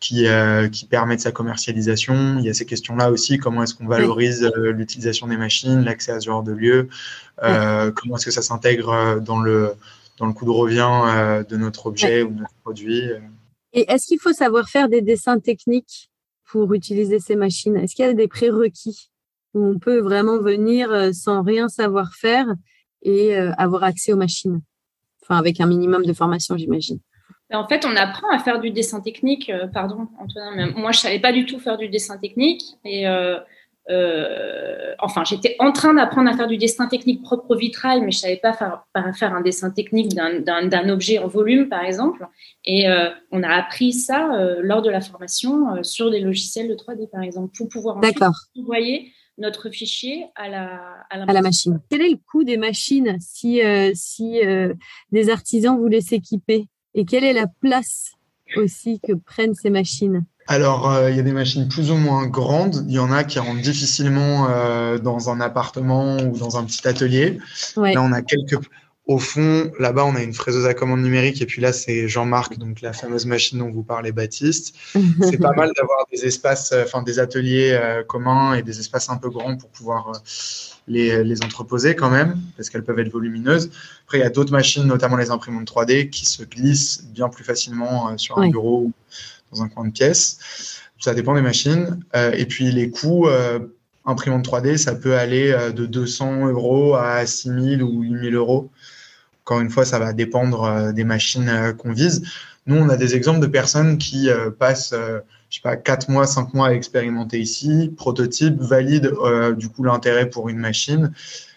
qui, 0.00 0.26
qui 0.70 0.86
permettent 0.86 1.20
sa 1.20 1.32
commercialisation? 1.32 2.38
Il 2.38 2.44
y 2.44 2.50
a 2.50 2.54
ces 2.54 2.66
questions-là 2.66 3.10
aussi. 3.10 3.38
Comment 3.38 3.62
est-ce 3.62 3.74
qu'on 3.74 3.86
valorise 3.86 4.50
l'utilisation 4.56 5.26
des 5.26 5.36
machines, 5.36 5.82
l'accès 5.82 6.12
à 6.12 6.20
ce 6.20 6.26
genre 6.26 6.42
de 6.42 6.52
lieu? 6.52 6.88
Comment 7.40 8.16
est-ce 8.16 8.26
que 8.26 8.30
ça 8.30 8.42
s'intègre 8.42 9.20
dans 9.20 9.40
le, 9.40 9.72
dans 10.18 10.26
le 10.26 10.32
coût 10.34 10.44
de 10.44 10.50
revient 10.50 11.44
de 11.48 11.56
notre 11.56 11.86
objet 11.86 12.22
ou 12.22 12.30
de 12.30 12.40
notre 12.40 12.54
produit 12.62 13.02
Et 13.72 13.90
est-ce 13.90 14.06
qu'il 14.06 14.20
faut 14.20 14.34
savoir 14.34 14.68
faire 14.68 14.88
des 14.88 15.00
dessins 15.00 15.40
techniques 15.40 16.10
pour 16.44 16.72
utiliser 16.74 17.18
ces 17.18 17.34
machines? 17.34 17.76
Est-ce 17.76 17.96
qu'il 17.96 18.04
y 18.04 18.08
a 18.08 18.12
des 18.12 18.28
prérequis? 18.28 19.10
Où 19.54 19.64
on 19.64 19.78
peut 19.78 19.98
vraiment 19.98 20.38
venir 20.38 20.90
euh, 20.92 21.12
sans 21.12 21.42
rien 21.42 21.68
savoir 21.68 22.14
faire 22.14 22.46
et 23.02 23.36
euh, 23.36 23.52
avoir 23.58 23.84
accès 23.84 24.12
aux 24.12 24.16
machines. 24.16 24.60
Enfin, 25.22 25.38
avec 25.38 25.60
un 25.60 25.66
minimum 25.66 26.04
de 26.04 26.12
formation, 26.12 26.56
j'imagine. 26.56 26.98
En 27.52 27.66
fait, 27.66 27.86
on 27.86 27.96
apprend 27.96 28.28
à 28.30 28.38
faire 28.38 28.60
du 28.60 28.70
dessin 28.70 29.00
technique. 29.00 29.48
Euh, 29.48 29.66
pardon, 29.68 30.08
Antonin, 30.18 30.52
mais 30.54 30.66
moi, 30.72 30.92
je 30.92 31.00
savais 31.00 31.18
pas 31.18 31.32
du 31.32 31.46
tout 31.46 31.58
faire 31.58 31.78
du 31.78 31.88
dessin 31.88 32.18
technique. 32.18 32.62
Et 32.84 33.06
enfin, 34.98 35.24
j'étais 35.24 35.56
en 35.58 35.72
train 35.72 35.94
d'apprendre 35.94 36.30
à 36.30 36.36
faire 36.36 36.46
du 36.46 36.58
dessin 36.58 36.88
technique 36.88 37.22
propre 37.22 37.50
au 37.50 37.56
vitrail, 37.56 38.02
mais 38.02 38.10
je 38.10 38.18
savais 38.18 38.36
pas 38.36 38.52
faire, 38.52 38.84
faire 39.14 39.34
un 39.34 39.40
dessin 39.40 39.70
technique 39.70 40.14
d'un 40.14 40.88
objet 40.90 41.18
en 41.18 41.26
volume, 41.26 41.70
par 41.70 41.84
exemple. 41.84 42.26
Et 42.66 42.86
on 43.32 43.42
a 43.42 43.48
appris 43.48 43.94
ça 43.94 44.28
lors 44.60 44.82
de 44.82 44.90
la 44.90 45.00
formation 45.00 45.82
sur 45.82 46.10
des 46.10 46.20
logiciels 46.20 46.68
de 46.68 46.74
3D, 46.74 47.08
par 47.08 47.22
exemple, 47.22 47.50
pour 47.56 47.70
pouvoir 47.70 47.96
ensuite 47.96 48.22
envoyer 48.58 49.10
notre 49.38 49.70
fichier 49.70 50.26
à 50.34 50.48
la, 50.48 50.80
à 51.10 51.32
la, 51.32 51.42
machine. 51.42 51.80
Quel 51.90 52.02
est 52.02 52.10
le 52.10 52.18
coût 52.30 52.44
des 52.44 52.56
machines 52.56 53.16
si, 53.20 53.62
euh, 53.62 53.92
si 53.94 54.44
euh, 54.44 54.74
des 55.12 55.30
artisans 55.30 55.78
voulaient 55.78 56.00
s'équiper? 56.00 56.68
Et 56.94 57.04
quelle 57.04 57.24
est 57.24 57.32
la 57.32 57.46
place 57.60 58.12
aussi 58.56 59.00
que 59.00 59.12
prennent 59.12 59.54
ces 59.54 59.70
machines? 59.70 60.24
Alors, 60.48 60.90
euh, 60.90 61.10
il 61.10 61.16
y 61.16 61.20
a 61.20 61.22
des 61.22 61.32
machines 61.32 61.68
plus 61.68 61.90
ou 61.90 61.96
moins 61.96 62.26
grandes. 62.26 62.84
Il 62.88 62.94
y 62.94 62.98
en 62.98 63.12
a 63.12 63.22
qui 63.22 63.38
rentrent 63.38 63.62
difficilement 63.62 64.48
dans 64.98 65.30
un 65.30 65.40
appartement 65.40 66.16
ou 66.16 66.36
dans 66.36 66.56
un 66.56 66.64
petit 66.64 66.86
atelier. 66.88 67.38
Là, 67.76 68.02
on 68.02 68.12
a 68.12 68.22
quelques, 68.22 68.58
au 69.08 69.18
fond, 69.18 69.72
là-bas, 69.78 70.04
on 70.04 70.14
a 70.14 70.22
une 70.22 70.34
fraiseuse 70.34 70.66
à 70.66 70.74
commande 70.74 71.00
numérique 71.00 71.40
et 71.40 71.46
puis 71.46 71.62
là, 71.62 71.72
c'est 71.72 72.08
Jean-Marc, 72.08 72.58
donc 72.58 72.82
la 72.82 72.92
fameuse 72.92 73.24
machine 73.24 73.58
dont 73.58 73.70
vous 73.70 73.82
parlez, 73.82 74.12
Baptiste. 74.12 74.76
c'est 75.22 75.38
pas 75.38 75.52
mal 75.52 75.72
d'avoir 75.74 76.04
des 76.12 76.26
espaces, 76.26 76.72
euh, 76.72 76.84
enfin 76.84 77.02
des 77.02 77.18
ateliers 77.18 77.70
euh, 77.72 78.04
communs 78.04 78.52
et 78.52 78.62
des 78.62 78.78
espaces 78.78 79.08
un 79.08 79.16
peu 79.16 79.30
grands 79.30 79.56
pour 79.56 79.70
pouvoir 79.70 80.10
euh, 80.10 80.18
les, 80.88 81.24
les, 81.24 81.42
entreposer 81.42 81.96
quand 81.96 82.10
même, 82.10 82.38
parce 82.58 82.68
qu'elles 82.68 82.84
peuvent 82.84 82.98
être 82.98 83.10
volumineuses. 83.10 83.70
Après, 84.04 84.18
il 84.18 84.20
y 84.20 84.24
a 84.24 84.28
d'autres 84.28 84.52
machines, 84.52 84.84
notamment 84.84 85.16
les 85.16 85.30
imprimantes 85.30 85.72
3D, 85.72 86.10
qui 86.10 86.26
se 86.26 86.42
glissent 86.42 87.02
bien 87.04 87.30
plus 87.30 87.44
facilement 87.44 88.16
sur 88.18 88.36
un 88.38 88.50
bureau 88.50 88.82
ou 88.82 88.92
dans 89.52 89.62
un 89.62 89.68
coin 89.68 89.86
de 89.86 89.92
pièce. 89.92 90.82
Ça 91.00 91.14
dépend 91.14 91.34
des 91.34 91.42
machines. 91.42 91.98
et 92.14 92.44
puis 92.44 92.72
les 92.72 92.90
coûts 92.90 93.28
imprimante 94.04 94.46
3D, 94.46 94.76
ça 94.76 94.94
peut 94.94 95.16
aller 95.16 95.56
de 95.74 95.86
200 95.86 96.48
euros 96.48 96.94
à 96.94 97.24
6000 97.24 97.82
ou 97.82 98.02
8000 98.02 98.34
euros 98.34 98.70
encore 99.48 99.62
une 99.62 99.70
fois, 99.70 99.86
ça 99.86 99.98
va 99.98 100.12
dépendre 100.12 100.64
euh, 100.64 100.92
des 100.92 101.04
machines 101.04 101.48
euh, 101.48 101.72
qu'on 101.72 101.92
vise. 101.92 102.22
Nous, 102.66 102.76
on 102.76 102.90
a 102.90 102.98
des 102.98 103.16
exemples 103.16 103.40
de 103.40 103.46
personnes 103.46 103.96
qui 103.96 104.28
euh, 104.28 104.50
passent, 104.50 104.92
je 104.92 105.56
sais 105.56 105.62
pas, 105.62 105.74
4 105.74 106.10
mois, 106.10 106.26
5 106.26 106.52
mois 106.52 106.68
à 106.68 106.72
expérimenter 106.74 107.40
ici, 107.40 107.90
prototype, 107.96 108.60
valident 108.60 109.10
du 109.56 109.70
coup 109.70 109.84
l'intérêt 109.84 110.28
pour 110.28 110.50
une 110.50 110.58
machine 110.58 111.14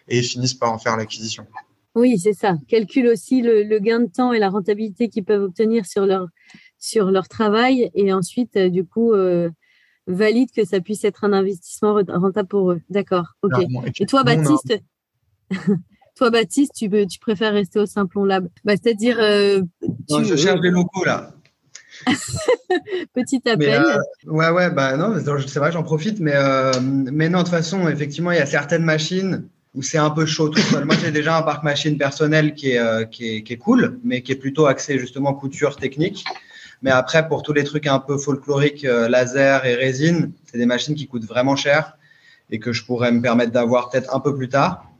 et 0.07 0.21
finissent 0.21 0.53
par 0.53 0.71
en 0.71 0.77
faire 0.77 0.95
l'acquisition. 0.95 1.45
Oui, 1.93 2.17
c'est 2.17 2.31
ça. 2.31 2.55
Calcule 2.69 3.07
aussi 3.07 3.41
le, 3.41 3.79
gain 3.79 3.99
de 3.99 4.05
temps 4.05 4.31
et 4.31 4.39
la 4.39 4.47
rentabilité 4.47 5.09
qu'ils 5.09 5.25
peuvent 5.25 5.43
obtenir 5.43 5.85
sur 5.85 6.05
leur, 6.05 6.27
sur 6.79 7.11
leur 7.11 7.27
travail 7.27 7.91
et 7.93 8.13
ensuite, 8.13 8.57
du 8.57 8.85
coup, 8.85 9.11
valide 10.07 10.51
que 10.55 10.63
ça 10.63 10.79
puisse 10.79 11.03
être 11.03 11.25
un 11.25 11.33
investissement 11.33 12.01
rentable 12.07 12.47
pour 12.47 12.71
eux. 12.71 12.81
D'accord. 12.89 13.33
OK. 13.41 13.61
Et, 13.99 14.05
toi, 14.05 14.23
Baptiste? 14.23 14.81
Toi, 16.21 16.29
Baptiste, 16.29 16.73
tu, 16.75 16.87
tu 17.07 17.17
préfères 17.19 17.51
rester 17.51 17.79
au 17.79 17.87
Simplon 17.87 18.25
Lab? 18.25 18.47
Bah, 18.63 18.73
C'est-à-dire. 18.79 19.17
Euh, 19.19 19.63
je 20.07 20.35
cherche 20.35 20.61
des 20.61 20.69
locaux 20.69 21.03
là. 21.03 21.31
Petit 23.15 23.41
appel. 23.49 23.81
Euh, 23.83 23.97
ouais, 24.27 24.51
ouais, 24.51 24.69
bah 24.69 24.97
non, 24.97 25.15
c'est 25.47 25.57
vrai, 25.57 25.71
j'en 25.71 25.81
profite, 25.81 26.19
mais, 26.19 26.35
euh, 26.35 26.73
mais 26.79 27.27
non, 27.27 27.39
de 27.39 27.45
toute 27.45 27.51
façon, 27.51 27.89
effectivement, 27.89 28.29
il 28.29 28.37
y 28.37 28.39
a 28.39 28.45
certaines 28.45 28.83
machines 28.83 29.47
où 29.73 29.81
c'est 29.81 29.97
un 29.97 30.11
peu 30.11 30.27
chaud 30.27 30.49
tout 30.49 30.61
seul. 30.61 30.85
Moi, 30.85 30.93
j'ai 31.03 31.09
déjà 31.09 31.35
un 31.35 31.41
parc 31.41 31.63
machine 31.63 31.97
personnel 31.97 32.53
qui 32.53 32.73
est, 32.73 33.09
qui, 33.09 33.37
est, 33.37 33.41
qui 33.41 33.53
est 33.53 33.57
cool, 33.57 33.99
mais 34.03 34.21
qui 34.21 34.31
est 34.31 34.35
plutôt 34.35 34.67
axé 34.67 34.99
justement 34.99 35.33
couture 35.33 35.75
technique. 35.75 36.23
Mais 36.83 36.91
après, 36.91 37.27
pour 37.27 37.41
tous 37.41 37.53
les 37.53 37.63
trucs 37.63 37.87
un 37.87 37.97
peu 37.97 38.19
folkloriques, 38.19 38.83
laser 38.83 39.65
et 39.65 39.73
résine, 39.73 40.33
c'est 40.45 40.59
des 40.59 40.67
machines 40.67 40.93
qui 40.93 41.07
coûtent 41.07 41.25
vraiment 41.25 41.55
cher 41.55 41.97
et 42.51 42.59
que 42.59 42.73
je 42.73 42.85
pourrais 42.85 43.11
me 43.11 43.23
permettre 43.23 43.53
d'avoir 43.53 43.89
peut-être 43.89 44.15
un 44.15 44.19
peu 44.19 44.35
plus 44.35 44.49
tard. 44.49 44.90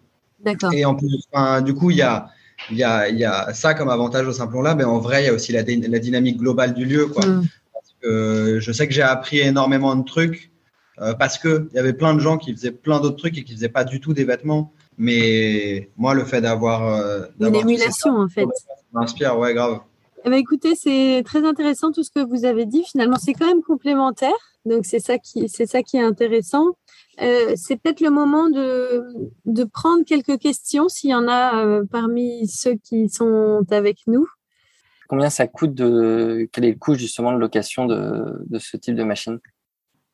Et 0.74 0.86
en 0.86 0.96
plus, 0.96 1.24
du 1.64 1.74
coup, 1.74 1.92
il 1.92 1.98
y 1.98 2.02
a, 2.02 2.30
y, 2.72 2.84
a, 2.84 3.10
y 3.10 3.26
a 3.26 3.54
ça 3.54 3.74
comme 3.74 3.90
avantage 3.90 4.28
au 4.28 4.34
Simplon 4.34 4.62
là, 4.62 4.76
mais 4.76 4.84
en 4.84 5.00
vrai, 5.00 5.24
il 5.24 5.26
y 5.28 5.30
a 5.30 5.34
aussi 5.34 5.52
la, 5.52 5.62
la, 5.62 6.00
dynamique 6.00 6.38
globale 6.38 6.74
du 6.74 6.86
lieu. 6.86 7.08
Quoi. 7.08 7.26
Mm. 7.26 7.48
Parce 7.74 7.96
que 8.02 8.60
je 8.60 8.72
sais 8.72 8.88
que 8.88 8.94
j'ai 8.94 9.02
appris 9.02 9.40
énormément 9.40 9.96
de 9.96 10.04
trucs 10.04 10.52
euh, 11.00 11.14
parce 11.14 11.38
qu'il 11.38 11.68
y 11.74 11.80
avait 11.80 11.94
plein 11.94 12.14
de 12.14 12.20
gens 12.20 12.38
qui 12.38 12.54
faisaient 12.54 12.72
plein 12.72 13.00
d'autres 13.00 13.18
trucs 13.18 13.38
et 13.38 13.44
qui 13.44 13.54
ne 13.54 13.58
faisaient 13.58 13.70
pas 13.70 13.84
du 13.84 14.00
tout 14.00 14.14
des 14.14 14.24
vêtements. 14.24 14.72
Mais 14.98 15.90
moi, 15.98 16.14
le 16.14 16.26
fait 16.26 16.42
d'avoir. 16.42 16.86
Euh, 16.86 17.26
Une 17.40 17.56
émulation, 17.56 18.18
en 18.18 18.30
fait. 18.30 18.46
Ça 18.56 18.74
m'inspire, 18.94 19.38
ouais, 19.38 19.54
grave. 19.54 19.80
Eh 20.26 20.30
ben, 20.30 20.36
écoutez, 20.36 20.76
c'est 20.76 21.24
très 21.26 21.44
intéressant 21.44 21.92
tout 21.92 22.04
ce 22.04 22.12
que 22.12 22.20
vous 22.20 22.46
avez 22.46 22.66
dit. 22.66 22.84
Finalement, 22.84 23.18
c'est 23.18 23.34
quand 23.34 23.48
même 23.48 23.64
complémentaire. 23.64 24.34
Donc, 24.66 24.86
c'est 24.86 25.00
ça, 25.00 25.18
qui, 25.18 25.50
ça 25.50 25.82
qui 25.82 25.98
est 25.98 26.04
intéressant. 26.04 26.66
Euh, 27.22 27.54
c'est 27.56 27.76
peut-être 27.76 28.02
le 28.02 28.10
moment 28.10 28.50
de, 28.50 29.04
de, 29.46 29.64
prendre 29.64 30.04
quelques 30.06 30.40
questions 30.40 30.90
s'il 30.90 31.12
y 31.12 31.16
en 31.16 31.28
a 31.28 31.64
euh, 31.64 31.84
parmi 31.90 32.48
ceux 32.48 32.76
qui 32.84 33.10
sont 33.10 33.62
avec 33.70 34.00
nous. 34.08 34.28
Combien 35.08 35.30
ça 35.30 35.46
coûte 35.46 35.76
de 35.76 36.50
quel 36.52 36.66
est 36.66 36.72
le 36.72 36.78
coût 36.78 36.96
justement 36.96 37.32
de 37.32 37.38
location 37.38 37.86
de, 37.86 38.44
de 38.50 38.60
ce 38.60 38.76
type 38.76 38.96
de 38.96 39.04
machine? 39.04 39.40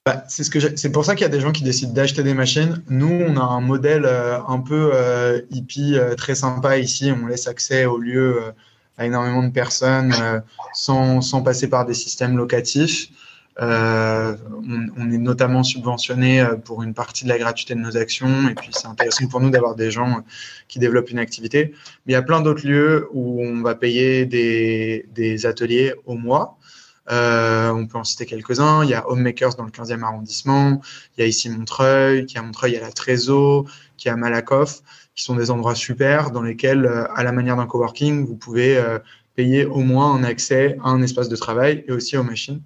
Bah, 0.06 0.24
c'est 0.28 0.44
ce 0.44 0.50
que 0.50 0.60
c'est 0.76 0.92
pour 0.92 1.06
ça 1.06 1.16
qu'il 1.16 1.22
y 1.22 1.26
a 1.26 1.30
des 1.30 1.40
gens 1.40 1.52
qui 1.52 1.64
décident 1.64 1.94
d'acheter 1.94 2.24
des 2.24 2.34
machines. 2.34 2.84
Nous, 2.90 3.22
on 3.28 3.38
a 3.38 3.44
un 3.44 3.62
modèle 3.62 4.06
euh, 4.06 4.40
un 4.46 4.60
peu 4.60 4.92
hippie 5.50 5.98
très 6.18 6.36
sympa 6.36 6.78
ici. 6.78 7.12
On 7.12 7.28
laisse 7.28 7.48
accès 7.48 7.86
au 7.86 8.00
lieu 8.00 8.42
à 8.98 9.06
énormément 9.06 9.44
de 9.44 9.52
personnes 9.52 10.14
sans, 10.74 11.22
sans, 11.22 11.42
passer 11.42 11.70
par 11.70 11.86
des 11.86 11.94
systèmes 11.94 12.36
locatifs. 12.36 13.10
Euh, 13.60 14.36
on, 14.98 15.12
est 15.12 15.18
notamment 15.18 15.64
subventionné 15.64 16.42
euh, 16.42 16.56
pour 16.58 16.84
une 16.84 16.94
partie 16.94 17.24
de 17.24 17.30
la 17.30 17.40
gratuité 17.40 17.74
de 17.74 17.80
nos 17.80 17.98
actions 17.98 18.48
et 18.48 18.54
puis 18.54 18.70
c'est 18.72 18.86
intéressant 18.86 19.28
pour 19.28 19.40
nous 19.42 19.50
d'avoir 19.50 19.74
des 19.74 19.90
gens 19.90 20.24
qui 20.68 20.78
développent 20.78 21.10
une 21.10 21.18
activité. 21.18 21.74
Mais 22.06 22.12
il 22.12 22.14
y 22.14 22.18
a 22.18 22.22
plein 22.22 22.42
d'autres 22.42 22.68
lieux 22.68 23.08
où 23.14 23.42
on 23.44 23.62
va 23.64 23.74
payer 23.74 24.28
des, 24.28 25.46
ateliers 25.46 25.94
au 26.06 26.16
mois. 26.16 26.60
Euh, 27.10 27.72
on 27.72 27.88
peut 27.88 27.98
en 27.98 28.04
citer 28.04 28.28
quelques-uns. 28.28 28.84
Il 28.84 28.92
y 28.92 28.94
a 28.94 29.10
Homemakers 29.10 29.56
dans 29.56 29.64
le 29.64 29.72
15e 29.72 30.04
arrondissement. 30.04 30.82
Il 31.18 31.22
y 31.22 31.24
a 31.24 31.28
ici 31.28 31.50
Montreuil. 31.50 32.28
Qui 32.28 32.40
Montreuil, 32.40 32.74
il 32.74 32.76
y 32.76 32.78
a 32.78 32.82
la 32.82 32.92
Trésor, 32.92 33.66
qui 33.98 34.10
à 34.10 34.16
Malakoff, 34.16 34.82
qui 35.16 35.24
sont 35.24 35.36
des 35.36 35.50
endroits 35.50 35.74
super 35.74 36.30
dans 36.30 36.44
lesquels, 36.44 36.86
à 37.16 37.24
la 37.24 37.32
manière 37.32 37.56
d'un 37.56 37.66
coworking, 37.66 38.26
vous 38.26 38.36
pouvez 38.36 38.80
payer 39.36 39.66
au 39.66 39.80
moins 39.80 40.14
un 40.14 40.24
accès 40.24 40.78
à 40.84 40.90
un 40.90 41.02
espace 41.02 41.30
de 41.30 41.36
travail 41.36 41.86
et 41.88 41.92
aussi 41.92 42.18
aux 42.18 42.24
machines. 42.24 42.62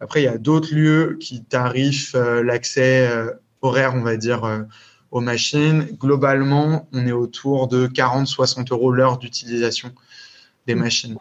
Après, 0.00 0.20
il 0.20 0.24
y 0.24 0.28
a 0.28 0.38
d'autres 0.38 0.74
lieux 0.74 1.16
qui 1.20 1.42
tarifent 1.44 2.14
euh, 2.14 2.42
l'accès 2.42 3.08
euh, 3.08 3.32
horaire, 3.62 3.94
on 3.94 4.02
va 4.02 4.16
dire, 4.16 4.44
euh, 4.44 4.62
aux 5.10 5.20
machines. 5.20 5.86
Globalement, 5.98 6.88
on 6.92 7.06
est 7.06 7.12
autour 7.12 7.66
de 7.66 7.88
40-60 7.88 8.72
euros 8.72 8.92
l'heure 8.92 9.18
d'utilisation 9.18 9.92
des 10.66 10.74
mmh. 10.74 10.78
machines. 10.78 11.18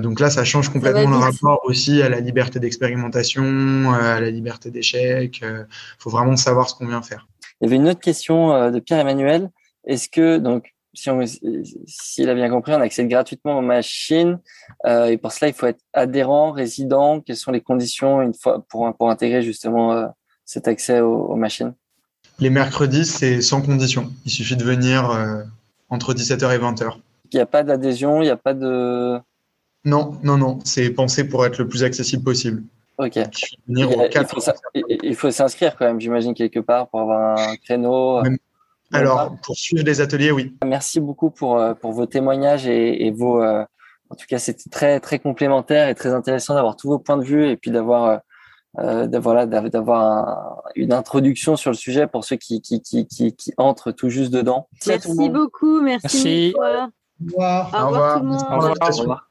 donc 0.00 0.20
là, 0.20 0.30
ça 0.30 0.44
change 0.44 0.68
complètement 0.68 1.10
le 1.10 1.16
rapport 1.16 1.60
aussi 1.64 2.00
à 2.02 2.08
la 2.08 2.20
liberté 2.20 2.60
d'expérimentation, 2.60 3.92
à 3.92 4.20
la 4.20 4.30
liberté 4.30 4.70
d'échec. 4.70 5.40
Il 5.42 5.66
faut 5.98 6.10
vraiment 6.10 6.36
savoir 6.36 6.68
ce 6.68 6.76
qu'on 6.76 6.86
vient 6.86 7.02
faire. 7.02 7.26
Il 7.60 7.64
y 7.64 7.66
avait 7.66 7.76
une 7.76 7.88
autre 7.88 8.00
question 8.00 8.70
de 8.70 8.78
Pierre-Emmanuel. 8.78 9.50
Est-ce 9.84 10.08
que, 10.08 10.38
donc, 10.38 10.73
si 10.94 11.10
on, 11.10 11.20
s'il 11.86 12.28
a 12.28 12.34
bien 12.34 12.48
compris, 12.48 12.72
on 12.72 12.80
accède 12.80 13.08
gratuitement 13.08 13.58
aux 13.58 13.62
machines. 13.62 14.38
Euh, 14.86 15.06
et 15.06 15.18
pour 15.18 15.32
cela, 15.32 15.48
il 15.48 15.54
faut 15.54 15.66
être 15.66 15.80
adhérent, 15.92 16.52
résident. 16.52 17.20
Quelles 17.20 17.36
sont 17.36 17.52
les 17.52 17.60
conditions 17.60 18.22
une 18.22 18.34
fois 18.34 18.64
pour, 18.68 18.94
pour 18.96 19.10
intégrer 19.10 19.42
justement 19.42 19.92
euh, 19.92 20.06
cet 20.44 20.68
accès 20.68 21.00
aux, 21.00 21.36
machines? 21.36 21.74
Les 22.38 22.50
mercredis, 22.50 23.04
c'est 23.04 23.40
sans 23.40 23.60
condition. 23.60 24.10
Il 24.24 24.30
suffit 24.30 24.56
de 24.56 24.64
venir 24.64 25.10
euh, 25.10 25.42
entre 25.88 26.14
17h 26.14 26.54
et 26.54 26.58
20h. 26.58 26.96
Il 27.32 27.36
n'y 27.36 27.42
a 27.42 27.46
pas 27.46 27.62
d'adhésion, 27.62 28.22
il 28.22 28.26
n'y 28.26 28.30
a 28.30 28.36
pas 28.36 28.54
de. 28.54 29.18
Non, 29.84 30.18
non, 30.22 30.38
non. 30.38 30.58
C'est 30.64 30.90
pensé 30.90 31.28
pour 31.28 31.44
être 31.44 31.58
le 31.58 31.68
plus 31.68 31.84
accessible 31.84 32.22
possible. 32.22 32.62
Ok. 32.98 33.18
Il, 33.66 34.98
il, 35.02 35.16
faut 35.16 35.30
s'inscrire 35.32 35.76
quand 35.76 35.84
même, 35.84 36.00
j'imagine, 36.00 36.32
quelque 36.32 36.60
part 36.60 36.88
pour 36.88 37.00
avoir 37.00 37.38
un 37.38 37.56
créneau. 37.56 38.22
Alors, 38.94 39.36
pour 39.42 39.56
suivre 39.56 39.84
les 39.84 40.00
ateliers, 40.00 40.30
oui. 40.30 40.56
Merci 40.64 41.00
beaucoup 41.00 41.30
pour, 41.30 41.58
euh, 41.58 41.74
pour 41.74 41.92
vos 41.92 42.06
témoignages 42.06 42.66
et, 42.66 43.10
vos. 43.10 43.42
Euh, 43.42 43.64
en 44.10 44.14
tout 44.14 44.26
cas, 44.28 44.38
c'était 44.38 44.70
très, 44.70 45.00
très 45.00 45.18
complémentaire 45.18 45.88
et 45.88 45.94
très 45.94 46.12
intéressant 46.12 46.54
d'avoir 46.54 46.76
tous 46.76 46.88
vos 46.88 46.98
points 46.98 47.16
de 47.16 47.24
vue 47.24 47.48
et 47.48 47.56
puis 47.56 47.70
d'avoir. 47.70 48.20
Euh, 48.80 49.06
d'avoir 49.06 49.46
d'avoir 49.46 50.64
une 50.74 50.92
introduction 50.92 51.54
sur 51.54 51.70
le 51.70 51.76
sujet 51.76 52.08
pour 52.08 52.24
ceux 52.24 52.34
qui, 52.34 52.60
qui, 52.60 52.82
qui, 52.82 53.06
qui, 53.06 53.52
entrent 53.56 53.92
tout 53.92 54.08
juste 54.08 54.32
dedans. 54.32 54.68
Merci 54.84 55.30
beaucoup, 55.30 55.80
merci. 55.80 56.52
Au 56.56 56.60
revoir. 56.60 57.70
Au 57.72 57.86
revoir, 57.86 58.18
tout 58.18 58.24
le 58.24 58.30
monde. 58.30 58.42
Au 58.50 58.86
revoir. 58.86 59.30